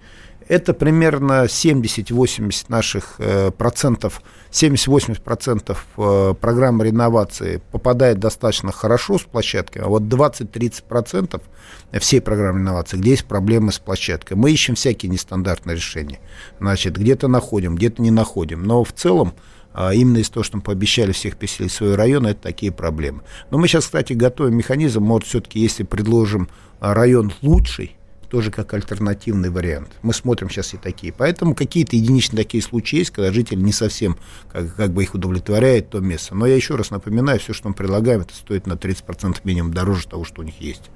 Это 0.49 0.75
примерно 0.75 1.47
70-80 1.47 2.67
наших 2.69 3.17
э, 3.19 3.51
процентов, 3.51 4.23
70-80 4.53 5.21
процентов 5.21 5.87
э, 5.97 6.35
программы 6.41 6.85
реновации 6.85 7.61
попадает 7.73 8.21
достаточно 8.21 8.71
хорошо 8.71 9.19
с 9.19 9.23
площадкой, 9.23 9.79
а 9.79 9.89
вот 9.89 10.03
20-30 10.03 10.85
процентов 10.89 11.43
всей 11.99 12.21
программы 12.21 12.61
реновации, 12.61 12.97
где 12.97 13.11
есть 13.11 13.25
проблемы 13.25 13.73
с 13.73 13.81
площадкой. 13.81 14.35
Мы 14.35 14.53
ищем 14.53 14.77
всякие 14.77 15.11
нестандартные 15.11 15.75
решения. 15.75 16.21
Значит, 16.61 16.97
где-то 16.97 17.27
находим, 17.27 17.75
где-то 17.75 18.01
не 18.01 18.13
находим. 18.13 18.63
Но 18.63 18.85
в 18.85 18.93
целом 18.93 19.35
а 19.79 19.93
именно 19.93 20.17
из-за 20.19 20.33
того, 20.33 20.45
что 20.45 20.57
мы 20.57 20.63
пообещали 20.63 21.13
всех 21.13 21.37
переселить 21.37 21.71
в 21.71 21.75
свой 21.75 21.97
район, 21.97 22.27
это 22.27 22.41
такие 22.41 22.73
проблемы. 22.73 23.21
Но 23.51 23.59
мы 23.59 23.69
сейчас, 23.69 23.85
кстати, 23.85 24.15
готовим 24.15 24.57
механизм, 24.57 25.03
может, 25.03 25.29
все-таки, 25.29 25.61
если 25.61 25.83
предложим 25.83 26.49
район 26.81 27.33
лучший, 27.43 27.97
тоже 28.29 28.51
как 28.51 28.75
альтернативный 28.75 29.51
вариант. 29.51 29.89
Мы 30.03 30.13
смотрим 30.13 30.51
сейчас 30.51 30.75
и 30.75 30.77
такие. 30.77 31.13
Поэтому 31.13 31.55
какие-то 31.55 31.97
единичные 31.97 32.45
такие 32.45 32.63
случаи 32.63 32.97
есть, 32.97 33.11
когда 33.11 33.33
жители 33.33 33.61
не 33.61 33.73
совсем 33.73 34.17
как, 34.51 34.75
как 34.75 34.93
бы 34.93 35.03
их 35.03 35.15
удовлетворяет 35.15 35.91
то 35.91 36.01
место. 36.01 36.35
Но 36.35 36.47
я 36.47 36.55
еще 36.55 36.75
раз 36.75 36.91
напоминаю, 36.91 37.39
все, 37.39 37.53
что 37.53 37.69
мы 37.69 37.75
предлагаем, 37.75 38.21
это 38.21 38.35
стоит 38.35 38.67
на 38.67 38.75
30% 38.75 39.39
минимум 39.45 39.73
дороже 39.73 40.09
того, 40.09 40.25
что 40.25 40.43
у 40.43 40.45
них 40.45 40.61
есть. 40.61 40.91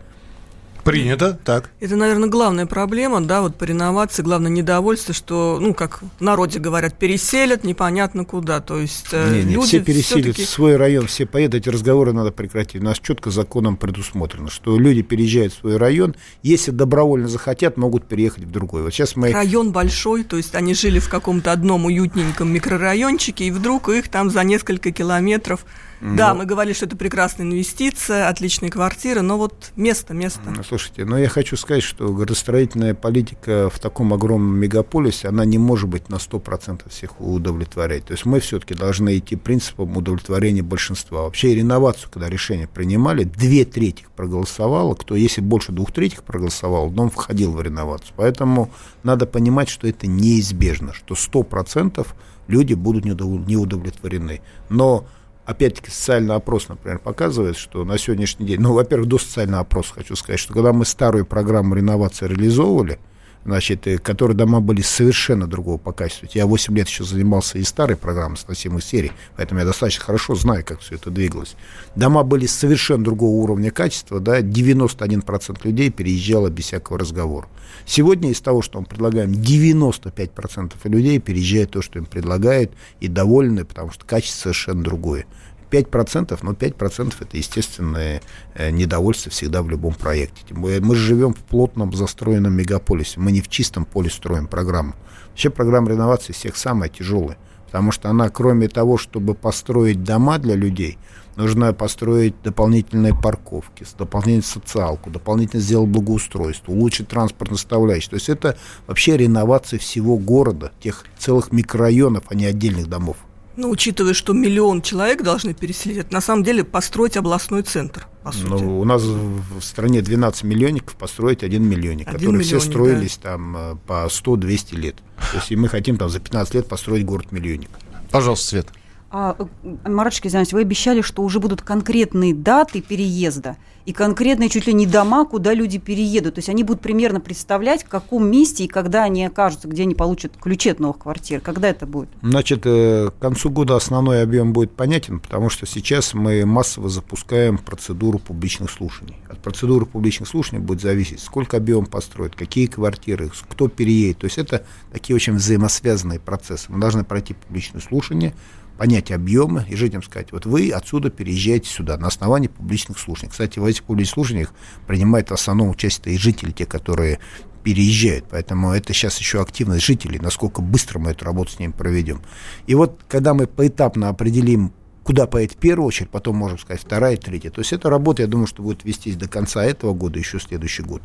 Принято, 0.84 1.38
так. 1.44 1.70
Это, 1.80 1.96
наверное, 1.96 2.28
главная 2.28 2.66
проблема, 2.66 3.20
да, 3.20 3.42
вот 3.42 3.56
по 3.56 3.64
реновации, 3.64 4.22
главное 4.22 4.50
недовольство, 4.50 5.14
что, 5.14 5.58
ну, 5.60 5.74
как 5.74 6.00
в 6.02 6.20
народе 6.20 6.58
говорят, 6.58 6.98
переселят 6.98 7.64
непонятно 7.64 8.24
куда, 8.24 8.60
то 8.60 8.78
есть 8.78 9.08
э, 9.12 9.30
не, 9.30 9.42
не, 9.44 9.54
люди 9.54 9.66
все 9.66 9.80
переселят 9.80 10.36
в 10.36 10.48
свой 10.48 10.76
район, 10.76 11.06
все 11.06 11.26
поедут, 11.26 11.62
эти 11.62 11.68
разговоры 11.68 12.12
надо 12.12 12.32
прекратить. 12.32 12.80
У 12.80 12.84
нас 12.84 12.98
четко 12.98 13.30
законом 13.30 13.76
предусмотрено, 13.76 14.50
что 14.50 14.78
люди 14.78 15.02
переезжают 15.02 15.52
в 15.52 15.58
свой 15.58 15.76
район, 15.76 16.14
если 16.42 16.70
добровольно 16.70 17.28
захотят, 17.28 17.76
могут 17.76 18.06
переехать 18.06 18.44
в 18.44 18.50
другой. 18.50 18.82
Вот 18.82 18.92
сейчас 18.92 19.16
мы... 19.16 19.32
Район 19.32 19.72
большой, 19.72 20.24
то 20.24 20.36
есть 20.36 20.54
они 20.54 20.74
жили 20.74 20.98
в 20.98 21.08
каком-то 21.08 21.52
одном 21.52 21.86
уютненьком 21.86 22.52
микрорайончике, 22.52 23.44
и 23.44 23.50
вдруг 23.50 23.88
их 23.88 24.08
там 24.08 24.30
за 24.30 24.44
несколько 24.44 24.92
километров 24.92 25.64
но... 26.00 26.16
Да, 26.16 26.34
мы 26.34 26.46
говорили, 26.46 26.72
что 26.72 26.86
это 26.86 26.96
прекрасная 26.96 27.46
инвестиция, 27.46 28.28
отличные 28.28 28.70
квартиры, 28.70 29.20
но 29.20 29.36
вот 29.36 29.72
место, 29.76 30.14
место. 30.14 30.40
Слушайте, 30.66 31.04
но 31.04 31.18
я 31.18 31.28
хочу 31.28 31.56
сказать, 31.56 31.82
что 31.82 32.08
градостроительная 32.12 32.94
политика 32.94 33.68
в 33.68 33.78
таком 33.78 34.14
огромном 34.14 34.58
мегаполисе, 34.58 35.28
она 35.28 35.44
не 35.44 35.58
может 35.58 35.88
быть 35.90 36.08
на 36.08 36.16
100% 36.16 36.88
всех 36.88 37.20
удовлетворять. 37.20 38.06
То 38.06 38.12
есть 38.12 38.24
мы 38.24 38.40
все-таки 38.40 38.74
должны 38.74 39.18
идти 39.18 39.36
принципом 39.36 39.94
удовлетворения 39.96 40.62
большинства. 40.62 41.22
Вообще 41.22 41.54
реновацию, 41.54 42.10
когда 42.10 42.30
решение 42.30 42.66
принимали, 42.66 43.24
две 43.24 43.66
трети 43.66 44.06
проголосовало, 44.16 44.94
кто, 44.94 45.16
если 45.16 45.42
больше 45.42 45.72
двух 45.72 45.92
третьих 45.92 46.22
проголосовал, 46.22 46.90
дом 46.90 47.10
входил 47.10 47.52
в 47.52 47.60
реновацию. 47.60 48.14
Поэтому 48.16 48.70
надо 49.02 49.26
понимать, 49.26 49.68
что 49.68 49.86
это 49.86 50.06
неизбежно, 50.06 50.94
что 50.94 51.14
100% 51.14 52.06
люди 52.48 52.72
будут 52.72 53.04
не 53.04 53.56
удовлетворены. 53.56 54.40
Но 54.68 55.06
опять-таки, 55.50 55.90
социальный 55.90 56.34
опрос, 56.34 56.68
например, 56.68 56.98
показывает, 56.98 57.56
что 57.56 57.84
на 57.84 57.98
сегодняшний 57.98 58.46
день, 58.46 58.60
ну, 58.60 58.72
во-первых, 58.72 59.08
до 59.08 59.18
социального 59.18 59.62
опроса 59.62 59.94
хочу 59.94 60.16
сказать, 60.16 60.40
что 60.40 60.54
когда 60.54 60.72
мы 60.72 60.84
старую 60.84 61.26
программу 61.26 61.74
реновации 61.74 62.26
реализовывали, 62.26 62.98
значит, 63.44 63.86
э, 63.86 63.98
которые 63.98 64.36
дома 64.36 64.60
были 64.60 64.82
совершенно 64.82 65.46
другого 65.46 65.78
по 65.78 65.92
качеству. 65.92 66.28
Я 66.32 66.46
8 66.46 66.76
лет 66.76 66.88
еще 66.88 67.04
занимался 67.04 67.58
и 67.58 67.64
старой 67.64 67.96
программой 67.96 68.36
с 68.36 68.46
носимых 68.46 68.84
серий, 68.84 69.12
поэтому 69.36 69.60
я 69.60 69.66
достаточно 69.66 70.04
хорошо 70.04 70.34
знаю, 70.34 70.64
как 70.64 70.80
все 70.80 70.96
это 70.96 71.10
двигалось. 71.10 71.56
Дома 71.96 72.22
были 72.22 72.46
совершенно 72.46 73.02
другого 73.02 73.42
уровня 73.42 73.70
качества, 73.70 74.20
да, 74.20 74.40
91% 74.40 75.58
людей 75.64 75.90
переезжало 75.90 76.48
без 76.48 76.66
всякого 76.66 76.98
разговора. 76.98 77.48
Сегодня 77.86 78.30
из 78.30 78.40
того, 78.40 78.62
что 78.62 78.80
мы 78.80 78.86
предлагаем, 78.86 79.32
95% 79.32 80.74
людей 80.84 81.18
переезжают 81.18 81.70
то, 81.70 81.82
что 81.82 81.98
им 81.98 82.04
предлагают, 82.04 82.72
и 83.00 83.08
довольны, 83.08 83.64
потому 83.64 83.90
что 83.90 84.04
качество 84.04 84.40
совершенно 84.40 84.82
другое. 84.82 85.26
5%, 85.70 86.38
но 86.42 86.52
5% 86.52 87.14
это 87.20 87.36
естественное 87.36 88.22
э, 88.54 88.70
недовольство 88.70 89.30
всегда 89.30 89.62
в 89.62 89.70
любом 89.70 89.94
проекте. 89.94 90.42
Мы, 90.50 90.80
мы 90.80 90.96
живем 90.96 91.34
в 91.34 91.38
плотном 91.38 91.92
застроенном 91.92 92.52
мегаполисе, 92.52 93.20
мы 93.20 93.32
не 93.32 93.40
в 93.40 93.48
чистом 93.48 93.84
поле 93.84 94.10
строим 94.10 94.46
программу. 94.46 94.94
Вообще 95.28 95.50
программа 95.50 95.90
реновации 95.90 96.32
всех 96.32 96.56
самая 96.56 96.88
тяжелая, 96.88 97.38
потому 97.66 97.92
что 97.92 98.10
она, 98.10 98.28
кроме 98.28 98.68
того, 98.68 98.98
чтобы 98.98 99.34
построить 99.34 100.02
дома 100.02 100.38
для 100.38 100.54
людей, 100.54 100.98
нужно 101.36 101.72
построить 101.72 102.34
дополнительные 102.42 103.14
парковки, 103.14 103.86
дополнительную 103.96 104.42
социалку, 104.42 105.10
дополнительно 105.10 105.62
сделать 105.62 105.88
благоустройство, 105.88 106.72
улучшить 106.72 107.08
транспортную 107.08 107.58
составляющую. 107.58 108.10
То 108.10 108.16
есть 108.16 108.28
это 108.28 108.56
вообще 108.86 109.16
реновация 109.16 109.78
всего 109.78 110.18
города, 110.18 110.72
тех 110.80 111.04
целых 111.18 111.52
микрорайонов, 111.52 112.24
а 112.28 112.34
не 112.34 112.46
отдельных 112.46 112.88
домов. 112.88 113.16
Ну, 113.56 113.70
учитывая, 113.70 114.14
что 114.14 114.32
миллион 114.32 114.80
человек 114.80 115.22
должны 115.22 115.54
переселить, 115.54 115.98
это 115.98 116.12
на 116.12 116.20
самом 116.20 116.44
деле 116.44 116.64
построить 116.64 117.16
областной 117.16 117.62
центр, 117.62 118.06
по 118.22 118.32
сути. 118.32 118.46
Ну, 118.48 118.80
у 118.80 118.84
нас 118.84 119.02
в 119.02 119.60
стране 119.60 120.02
12 120.02 120.44
миллионников, 120.44 120.94
построить 120.96 121.42
один 121.42 121.64
миллионник, 121.64 122.08
один 122.08 122.18
которые 122.18 122.38
миллионник, 122.38 122.60
все 122.60 122.60
строились 122.60 123.18
да. 123.22 123.30
там 123.30 123.56
э, 123.56 123.76
по 123.86 124.06
100-200 124.06 124.76
лет. 124.76 124.96
То 125.32 125.38
есть 125.38 125.50
и 125.50 125.56
мы 125.56 125.68
хотим 125.68 125.98
там 125.98 126.08
за 126.08 126.20
15 126.20 126.54
лет 126.54 126.68
построить 126.68 127.04
город-миллионник. 127.04 127.70
Пожалуйста, 128.10 128.46
Свет. 128.46 128.68
А, 129.10 129.36
э, 129.38 129.88
Маратчик 129.88 130.24
Кизянович, 130.24 130.52
вы 130.52 130.60
обещали, 130.60 131.02
что 131.02 131.22
уже 131.22 131.40
будут 131.40 131.62
конкретные 131.62 132.34
даты 132.34 132.80
переезда 132.80 133.56
и 133.86 133.92
конкретные 133.92 134.48
чуть 134.48 134.66
ли 134.66 134.72
не 134.72 134.86
дома, 134.86 135.24
куда 135.24 135.54
люди 135.54 135.78
переедут. 135.78 136.34
То 136.34 136.38
есть 136.38 136.48
они 136.48 136.64
будут 136.64 136.82
примерно 136.82 137.20
представлять, 137.20 137.84
в 137.84 137.88
каком 137.88 138.30
месте 138.30 138.64
и 138.64 138.68
когда 138.68 139.04
они 139.04 139.24
окажутся, 139.24 139.68
где 139.68 139.82
они 139.82 139.94
получат 139.94 140.32
ключи 140.40 140.70
от 140.70 140.80
новых 140.80 140.98
квартир. 140.98 141.40
Когда 141.40 141.68
это 141.68 141.86
будет? 141.86 142.08
Значит, 142.22 142.62
э, 142.64 143.10
к 143.10 143.20
концу 143.20 143.50
года 143.50 143.76
основной 143.76 144.22
объем 144.22 144.52
будет 144.52 144.72
понятен, 144.72 145.20
потому 145.20 145.50
что 145.50 145.66
сейчас 145.66 146.14
мы 146.14 146.44
массово 146.44 146.88
запускаем 146.88 147.58
процедуру 147.58 148.18
публичных 148.18 148.70
слушаний. 148.70 149.16
От 149.28 149.38
процедуры 149.38 149.86
публичных 149.86 150.28
слушаний 150.28 150.62
будет 150.62 150.80
зависеть, 150.80 151.20
сколько 151.20 151.56
объем 151.56 151.86
построят, 151.86 152.36
какие 152.36 152.66
квартиры, 152.66 153.30
кто 153.48 153.68
переедет. 153.68 154.18
То 154.18 154.24
есть 154.26 154.38
это 154.38 154.66
такие 154.92 155.16
очень 155.16 155.34
взаимосвязанные 155.34 156.20
процессы. 156.20 156.66
Мы 156.68 156.80
должны 156.80 157.04
пройти 157.04 157.34
публичные 157.34 157.80
слушания, 157.80 158.34
понять 158.80 159.10
объемы 159.10 159.66
и 159.68 159.76
жителям 159.76 160.02
сказать, 160.02 160.32
вот 160.32 160.46
вы 160.46 160.70
отсюда 160.70 161.10
переезжаете 161.10 161.68
сюда 161.68 161.98
на 161.98 162.06
основании 162.06 162.48
публичных 162.48 162.98
слушаний. 162.98 163.30
Кстати, 163.30 163.58
в 163.58 163.64
этих 163.70 163.84
публичных 163.84 164.14
слушаниях 164.14 164.52
принимают 164.86 165.32
основное 165.32 165.68
участие 165.68 166.14
и 166.14 166.18
жители, 166.18 166.50
те, 166.50 166.66
которые 166.66 167.18
переезжают. 167.62 168.26
Поэтому 168.30 168.72
это 168.72 168.92
сейчас 168.92 169.18
еще 169.18 169.40
активность 169.40 169.84
жителей, 169.84 170.18
насколько 170.18 170.62
быстро 170.62 170.98
мы 170.98 171.10
эту 171.10 171.24
работу 171.24 171.52
с 171.52 171.58
ними 171.58 171.72
проведем. 171.72 172.22
И 172.66 172.74
вот 172.74 173.00
когда 173.08 173.34
мы 173.34 173.46
поэтапно 173.46 174.08
определим, 174.08 174.72
куда 175.04 175.26
поедет 175.26 175.56
в 175.56 175.58
первую 175.58 175.86
очередь, 175.86 176.10
потом 176.10 176.36
можем 176.36 176.58
сказать 176.58 176.82
вторая, 176.82 177.16
третья. 177.16 177.50
То 177.50 177.60
есть 177.60 177.72
эта 177.72 177.90
работа, 177.90 178.22
я 178.22 178.28
думаю, 178.28 178.46
что 178.46 178.62
будет 178.62 178.84
вестись 178.84 179.16
до 179.16 179.28
конца 179.28 179.64
этого 179.64 179.94
года, 179.94 180.18
еще 180.18 180.38
следующий 180.38 180.82
год. 180.82 181.02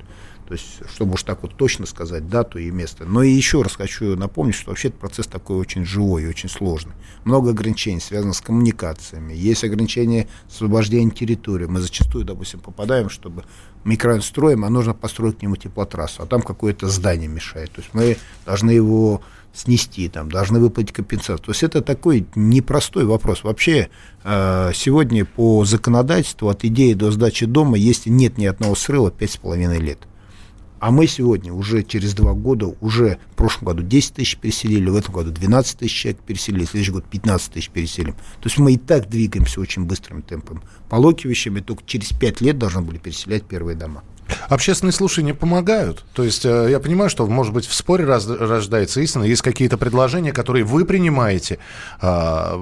То 0.47 0.53
есть, 0.53 0.81
чтобы 0.93 1.13
уж 1.13 1.23
так 1.23 1.41
вот 1.41 1.55
точно 1.55 1.87
сказать 1.87 2.29
дату 2.29 2.59
и 2.59 2.69
место. 2.69 3.05
Но 3.05 3.23
и 3.23 3.31
еще 3.31 3.63
раз 3.63 3.75
хочу 3.75 4.15
напомнить, 4.15 4.53
что 4.53 4.69
вообще 4.69 4.89
этот 4.89 4.99
процесс 4.99 5.25
такой 5.25 5.57
очень 5.57 5.85
живой 5.85 6.23
и 6.23 6.27
очень 6.27 6.49
сложный. 6.49 6.93
Много 7.23 7.49
ограничений 7.49 7.99
связано 7.99 8.33
с 8.33 8.41
коммуникациями. 8.41 9.33
Есть 9.33 9.63
ограничения 9.63 10.27
освобождения 10.47 11.09
территории. 11.09 11.65
Мы 11.65 11.79
зачастую, 11.79 12.25
допустим, 12.25 12.59
попадаем, 12.59 13.09
чтобы 13.09 13.43
микрорайон 13.85 14.21
строим, 14.21 14.65
а 14.65 14.69
нужно 14.69 14.93
построить 14.93 15.39
к 15.39 15.41
нему 15.41 15.55
теплотрассу, 15.55 16.21
а 16.21 16.27
там 16.27 16.43
какое-то 16.43 16.89
здание 16.89 17.27
мешает. 17.27 17.71
То 17.71 17.81
есть 17.81 17.93
мы 17.93 18.17
должны 18.45 18.69
его 18.69 19.21
снести, 19.55 20.09
там, 20.09 20.29
должны 20.29 20.59
выплатить 20.59 20.93
компенсацию. 20.93 21.39
То 21.39 21.51
есть 21.51 21.63
это 21.63 21.81
такой 21.81 22.27
непростой 22.35 23.05
вопрос. 23.05 23.43
Вообще 23.43 23.89
э, 24.23 24.71
сегодня 24.75 25.25
по 25.25 25.65
законодательству 25.65 26.49
от 26.49 26.65
идеи 26.65 26.93
до 26.93 27.11
сдачи 27.11 27.45
дома, 27.45 27.77
если 27.77 28.09
нет 28.09 28.37
ни 28.37 28.45
одного 28.45 28.75
срыва, 28.75 29.09
5,5 29.09 29.79
лет. 29.79 29.99
А 30.79 30.91
мы 30.91 31.07
сегодня 31.07 31.53
уже 31.53 31.83
через 31.83 32.13
два 32.13 32.33
года, 32.33 32.75
уже 32.81 33.17
в 33.31 33.35
прошлом 33.35 33.69
году 33.69 33.81
10 33.81 34.13
тысяч 34.15 34.37
переселили, 34.37 34.89
в 34.89 34.95
этом 34.95 35.13
году 35.13 35.31
12 35.31 35.79
тысяч 35.79 35.93
человек 35.93 36.21
переселили, 36.21 36.65
в 36.65 36.69
следующий 36.69 36.91
год 36.91 37.05
15 37.05 37.53
тысяч 37.53 37.69
переселим. 37.69 38.13
То 38.13 38.43
есть 38.43 38.57
мы 38.57 38.73
и 38.73 38.77
так 38.77 39.09
двигаемся 39.09 39.61
очень 39.61 39.85
быстрым 39.85 40.21
темпом. 40.21 40.61
По 40.89 40.97
Локивищам 40.97 41.63
только 41.63 41.83
через 41.85 42.09
5 42.09 42.41
лет 42.41 42.57
должны 42.57 42.81
были 42.81 42.97
переселять 42.97 43.45
первые 43.45 43.75
дома. 43.75 44.03
Общественные 44.49 44.93
слушания 44.93 45.33
помогают. 45.33 46.05
То 46.13 46.23
есть 46.23 46.45
э, 46.45 46.67
я 46.69 46.79
понимаю, 46.79 47.09
что, 47.09 47.25
может 47.27 47.53
быть, 47.53 47.65
в 47.65 47.73
споре 47.73 48.05
рождается 48.05 49.01
истина. 49.01 49.23
Есть 49.23 49.41
какие-то 49.41 49.77
предложения, 49.77 50.31
которые 50.31 50.63
вы 50.63 50.85
принимаете. 50.85 51.59
А, 51.99 52.59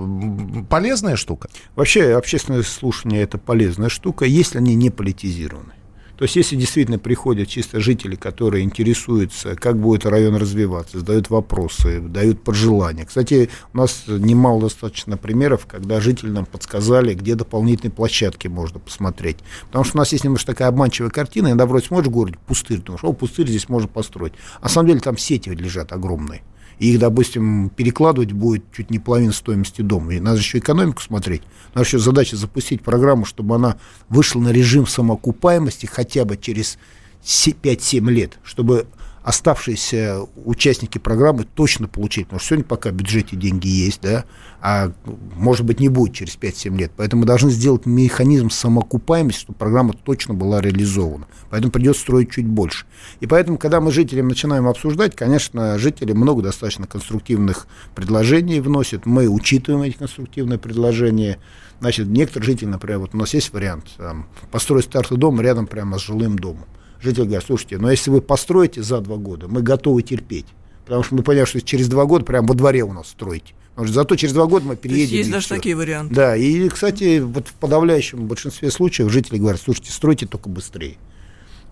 полезная 0.69 1.15
штука? 1.15 1.50
Вообще 1.76 2.15
общественные 2.15 2.63
слушания– 2.63 3.22
это 3.24 3.38
полезная 3.38 3.89
штука, 3.89 4.26
если 4.26 4.58
они 4.58 4.76
не 4.76 4.89
политизированы. 4.89 5.74
То 6.17 6.26
есть, 6.26 6.36
если 6.36 6.56
действительно 6.56 6.99
приходят 6.99 7.47
чисто 7.47 7.80
жители, 7.80 8.15
которые 8.15 8.63
интересуются, 8.63 9.56
как 9.56 9.80
будет 9.80 10.06
район 10.06 10.36
развиваться, 10.36 10.99
задают 10.99 11.30
вопросы, 11.30 11.99
дают 11.99 12.43
пожелания. 12.43 13.06
Кстати, 13.06 13.49
у 13.73 13.78
нас 13.78 14.04
немало 14.08 14.62
достаточно 14.62 15.17
примеров, 15.17 15.65
когда 15.65 15.99
жители 15.99 16.30
нам 16.30 16.45
подсказали, 16.45 17.13
где 17.13 17.36
дополнительные 17.36 17.91
площадки 17.91 18.47
можно 18.47 18.80
посмотреть. 18.80 19.38
Потому 19.67 19.84
что 19.86 19.97
у 19.97 19.99
нас 19.99 20.12
есть 20.12 20.23
немножко 20.23 20.54
такая 20.54 20.67
обманчивая 20.67 21.10
картина, 21.10 21.47
иногда 21.47 21.65
вроде 21.65 21.88
смотришь 21.88 22.10
в 22.10 22.12
городе, 22.12 22.38
пустырь, 22.45 22.80
думаешь, 22.80 23.04
о, 23.04 23.13
пустырь 23.13 23.47
здесь 23.47 23.67
можно 23.67 23.88
построить. 23.88 24.34
А 24.60 24.63
на 24.63 24.69
самом 24.69 24.89
деле 24.89 24.99
там 24.99 25.17
сети 25.17 25.49
лежат 25.49 25.91
огромные 25.91 26.43
их, 26.91 27.00
допустим, 27.00 27.69
перекладывать 27.69 28.32
будет 28.32 28.63
чуть 28.76 28.89
не 28.91 29.00
половина 29.00 29.32
стоимости 29.32 29.82
дома. 29.82 30.13
И 30.13 30.19
надо 30.19 30.39
еще 30.39 30.58
экономику 30.58 31.02
смотреть. 31.02 31.41
Наша 31.74 31.98
еще 31.98 32.00
задача 32.00 32.36
запустить 32.36 32.82
программу, 32.82 33.26
чтобы 33.26 33.56
она 33.56 33.78
вышла 34.10 34.39
на 34.39 34.50
режим 34.50 34.86
самоокупаемости 34.86 35.86
хотя 35.86 36.26
бы 36.26 36.38
через 36.38 36.78
5-7 37.24 38.12
лет, 38.12 38.39
чтобы 38.43 38.88
оставшиеся 39.24 40.20
участники 40.46 40.98
программы 40.98 41.46
точно 41.46 41.88
получить. 41.88 42.26
Потому 42.26 42.40
что 42.40 42.50
сегодня 42.50 42.66
пока 42.66 42.90
в 42.90 42.94
бюджете 42.94 43.36
деньги 43.36 43.68
есть, 43.68 44.02
да, 44.02 44.26
а 44.62 44.92
может 45.36 45.66
быть 45.66 45.80
не 45.80 45.90
будет 45.90 46.14
через 46.14 46.38
5-7 46.38 46.78
лет. 46.78 46.92
Поэтому 46.96 47.22
мы 47.22 47.26
должны 47.26 47.50
сделать 47.50 47.86
механизм 47.86 48.50
самоокупаемости, 48.50 49.42
чтобы 49.42 49.58
программа 49.58 49.94
точно 49.94 50.34
была 50.34 50.62
реализована. 50.62 51.28
Поэтому 51.50 51.72
придется 51.72 52.02
строить 52.02 52.32
чуть 52.32 52.46
больше. 52.46 52.86
И 53.22 53.28
поэтому, 53.28 53.58
когда 53.58 53.80
мы 53.80 53.92
жителям 53.92 54.28
начинаем 54.28 54.68
обсуждать, 54.68 55.16
конечно, 55.16 55.78
жители 55.80 56.12
много 56.12 56.42
достаточно 56.42 56.86
конструктивных 56.86 57.68
предложений 57.96 58.60
вносят. 58.60 59.06
Мы 59.06 59.28
учитываем 59.28 59.84
эти 59.84 59.96
конструктивные 59.96 60.60
предложения. 60.60 61.40
Значит, 61.80 62.08
некоторые 62.08 62.46
жители, 62.46 62.68
например, 62.68 63.00
вот 63.00 63.14
у 63.14 63.18
нас 63.18 63.34
есть 63.34 63.54
вариант 63.54 63.86
там, 63.98 64.28
построить 64.52 64.86
стартовый 64.86 65.20
дом 65.20 65.40
рядом 65.40 65.68
прямо 65.68 65.98
с 65.98 66.02
жилым 66.02 66.38
домом 66.38 66.66
жители 67.04 67.26
говорят, 67.26 67.44
слушайте, 67.46 67.78
но 67.78 67.92
если 67.92 68.10
вы 68.10 68.22
построите 68.22 68.82
за 68.82 69.00
два 69.02 69.18
года, 69.18 69.48
мы 69.48 69.62
готовы 69.62 70.02
терпеть. 70.02 70.48
Потому 70.86 71.04
что 71.04 71.16
мы 71.16 71.24
понимаем, 71.24 71.48
что 71.48 71.62
через 71.62 71.88
два 71.88 72.06
года 72.06 72.26
прямо 72.26 72.48
во 72.48 72.56
дворе 72.56 72.84
у 72.84 72.94
нас 72.94 73.10
строить. 73.10 73.54
Потому 73.71 73.88
что 73.88 73.96
зато 73.96 74.15
через 74.15 74.34
два 74.34 74.46
года 74.46 74.65
мы 74.65 74.75
переедем. 74.75 75.08
То 75.08 75.15
есть, 75.15 75.17
есть 75.19 75.32
даже 75.32 75.46
все. 75.46 75.56
такие 75.56 75.75
варианты. 75.75 76.13
Да, 76.13 76.36
и, 76.36 76.69
кстати, 76.69 77.19
вот 77.19 77.48
в 77.48 77.54
подавляющем 77.54 78.27
большинстве 78.27 78.69
случаев 78.69 79.12
жители 79.12 79.38
говорят, 79.38 79.62
слушайте, 79.62 79.92
стройте 79.92 80.25
только 80.27 80.50
быстрее. 80.50 80.98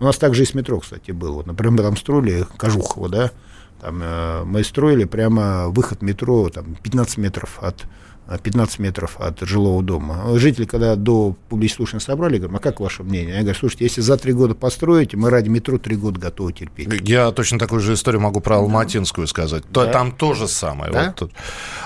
У 0.00 0.04
нас 0.04 0.16
также 0.16 0.42
и 0.42 0.46
с 0.46 0.54
метро, 0.54 0.80
кстати, 0.80 1.12
было. 1.12 1.34
Вот, 1.34 1.46
например, 1.46 1.72
мы 1.72 1.82
там 1.82 1.96
строили 1.96 2.44
Кожухово, 2.56 3.08
да, 3.08 3.30
там, 3.80 4.00
э, 4.02 4.44
мы 4.44 4.64
строили 4.64 5.04
прямо 5.04 5.68
выход 5.68 6.02
метро 6.02 6.48
там, 6.48 6.76
15 6.82 7.18
метров 7.18 7.58
от 7.62 7.84
15 8.38 8.78
метров 8.78 9.16
от 9.18 9.40
жилого 9.40 9.82
дома. 9.82 10.38
Жители, 10.38 10.64
когда 10.64 10.96
до 10.96 11.36
публичных 11.48 11.76
слушаний 11.76 12.00
собрали, 12.00 12.38
говорят, 12.38 12.60
а 12.60 12.62
как 12.62 12.80
ваше 12.80 13.02
мнение? 13.02 13.34
Я 13.34 13.40
говорю, 13.40 13.58
слушайте, 13.58 13.84
если 13.84 14.00
за 14.00 14.16
три 14.16 14.32
года 14.32 14.54
построите, 14.54 15.16
мы 15.16 15.30
ради 15.30 15.48
метро 15.48 15.78
три 15.78 15.96
года 15.96 16.20
готовы 16.20 16.52
терпеть. 16.52 16.88
Я 17.08 17.30
точно 17.32 17.58
такую 17.58 17.80
же 17.80 17.94
историю 17.94 18.20
могу 18.20 18.40
про 18.40 18.56
Алматинскую 18.56 19.26
сказать. 19.26 19.64
Да. 19.70 19.86
Там 19.86 20.12
то 20.12 20.34
же 20.34 20.48
самое. 20.48 20.92
Да? 20.92 21.14
Вот. 21.18 21.32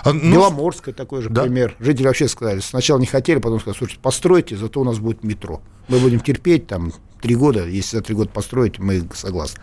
А, 0.04 0.12
ну, 0.12 0.34
Беломорская 0.34 0.94
такой 0.94 1.22
же 1.22 1.30
да? 1.30 1.42
пример. 1.42 1.74
Жители 1.78 2.06
вообще 2.06 2.28
сказали, 2.28 2.60
сначала 2.60 2.98
не 2.98 3.06
хотели, 3.06 3.38
потом 3.38 3.60
сказали, 3.60 3.78
слушайте, 3.78 4.00
постройте, 4.02 4.56
зато 4.56 4.80
у 4.80 4.84
нас 4.84 4.98
будет 4.98 5.24
метро. 5.24 5.60
Мы 5.88 5.98
будем 5.98 6.20
терпеть 6.20 6.66
там 6.66 6.92
три 7.20 7.34
года, 7.34 7.66
если 7.66 7.96
за 7.96 8.02
три 8.02 8.14
года 8.14 8.30
построить, 8.30 8.78
мы 8.78 9.06
согласны. 9.14 9.60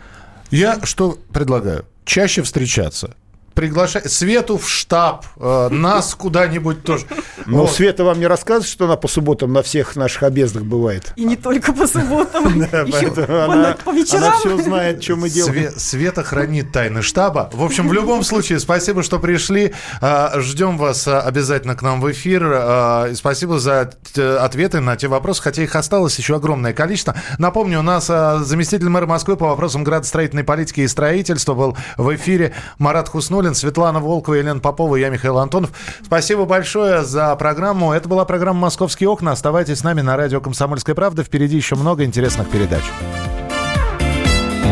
Я 0.50 0.80
что 0.84 1.18
предлагаю? 1.32 1.86
Чаще 2.04 2.42
встречаться 2.42 3.16
приглашать 3.54 4.10
Свету 4.10 4.58
в 4.58 4.68
штаб, 4.68 5.26
э, 5.36 5.68
нас 5.70 6.14
куда-нибудь 6.14 6.82
тоже. 6.82 7.06
Ну, 7.46 7.62
вот. 7.62 7.70
Света 7.70 8.04
вам 8.04 8.18
не 8.18 8.26
рассказывает, 8.26 8.68
что 8.68 8.86
она 8.86 8.96
по 8.96 9.08
субботам 9.08 9.52
на 9.52 9.62
всех 9.62 9.96
наших 9.96 10.24
объездах 10.24 10.64
бывает? 10.64 11.12
И 11.16 11.24
не 11.24 11.36
только 11.36 11.72
по 11.72 11.86
субботам, 11.86 12.46
она 12.72 14.34
все 14.38 14.58
знает, 14.62 15.02
что 15.02 15.16
мы 15.16 15.30
делаем. 15.30 15.72
Света 15.76 16.24
хранит 16.24 16.72
тайны 16.72 17.02
штаба. 17.02 17.50
В 17.52 17.62
общем, 17.62 17.88
в 17.88 17.92
любом 17.92 18.24
случае, 18.24 18.58
спасибо, 18.58 19.02
что 19.02 19.18
пришли. 19.18 19.74
А, 20.00 20.40
ждем 20.40 20.76
вас 20.76 21.06
а, 21.06 21.20
обязательно 21.20 21.76
к 21.76 21.82
нам 21.82 22.00
в 22.00 22.10
эфир. 22.10 22.42
А, 22.44 23.12
спасибо 23.14 23.58
за 23.58 23.92
ответы 24.14 24.80
на 24.80 24.96
те 24.96 25.08
вопросы, 25.08 25.42
хотя 25.42 25.62
их 25.62 25.76
осталось 25.76 26.18
еще 26.18 26.36
огромное 26.36 26.72
количество. 26.72 27.14
Напомню, 27.38 27.80
у 27.80 27.82
нас 27.82 28.06
заместитель 28.06 28.88
мэра 28.88 29.06
Москвы 29.06 29.36
по 29.36 29.46
вопросам 29.48 29.84
градостроительной 29.84 30.44
политики 30.44 30.80
и 30.80 30.88
строительства 30.88 31.54
был 31.54 31.76
в 31.96 32.14
эфире 32.14 32.52
Марат 32.78 33.08
Хуснуль. 33.08 33.43
Набиуллин, 33.44 33.54
Светлана 33.54 34.00
Волкова, 34.00 34.34
Елена 34.34 34.60
Попова, 34.60 34.96
я 34.96 35.10
Михаил 35.10 35.38
Антонов. 35.38 35.70
Спасибо 36.04 36.46
большое 36.46 37.04
за 37.04 37.34
программу. 37.36 37.92
Это 37.92 38.08
была 38.08 38.24
программа 38.24 38.60
«Московские 38.60 39.08
окна». 39.08 39.32
Оставайтесь 39.32 39.78
с 39.78 39.84
нами 39.84 40.00
на 40.00 40.16
радио 40.16 40.40
«Комсомольская 40.40 40.94
правда». 40.94 41.22
Впереди 41.22 41.56
еще 41.56 41.74
много 41.74 42.04
интересных 42.04 42.48
передач. 42.48 42.82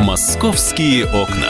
«Московские 0.04 1.04
окна». 1.04 1.48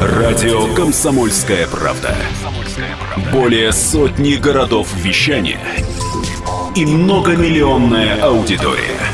Радио 0.00 0.72
«Комсомольская 0.74 1.66
правда». 1.66 2.14
Более 3.32 3.72
сотни 3.72 4.34
городов 4.34 4.88
вещания– 4.96 5.60
и 6.74 6.84
многомиллионная 6.84 8.20
аудитория. 8.20 9.13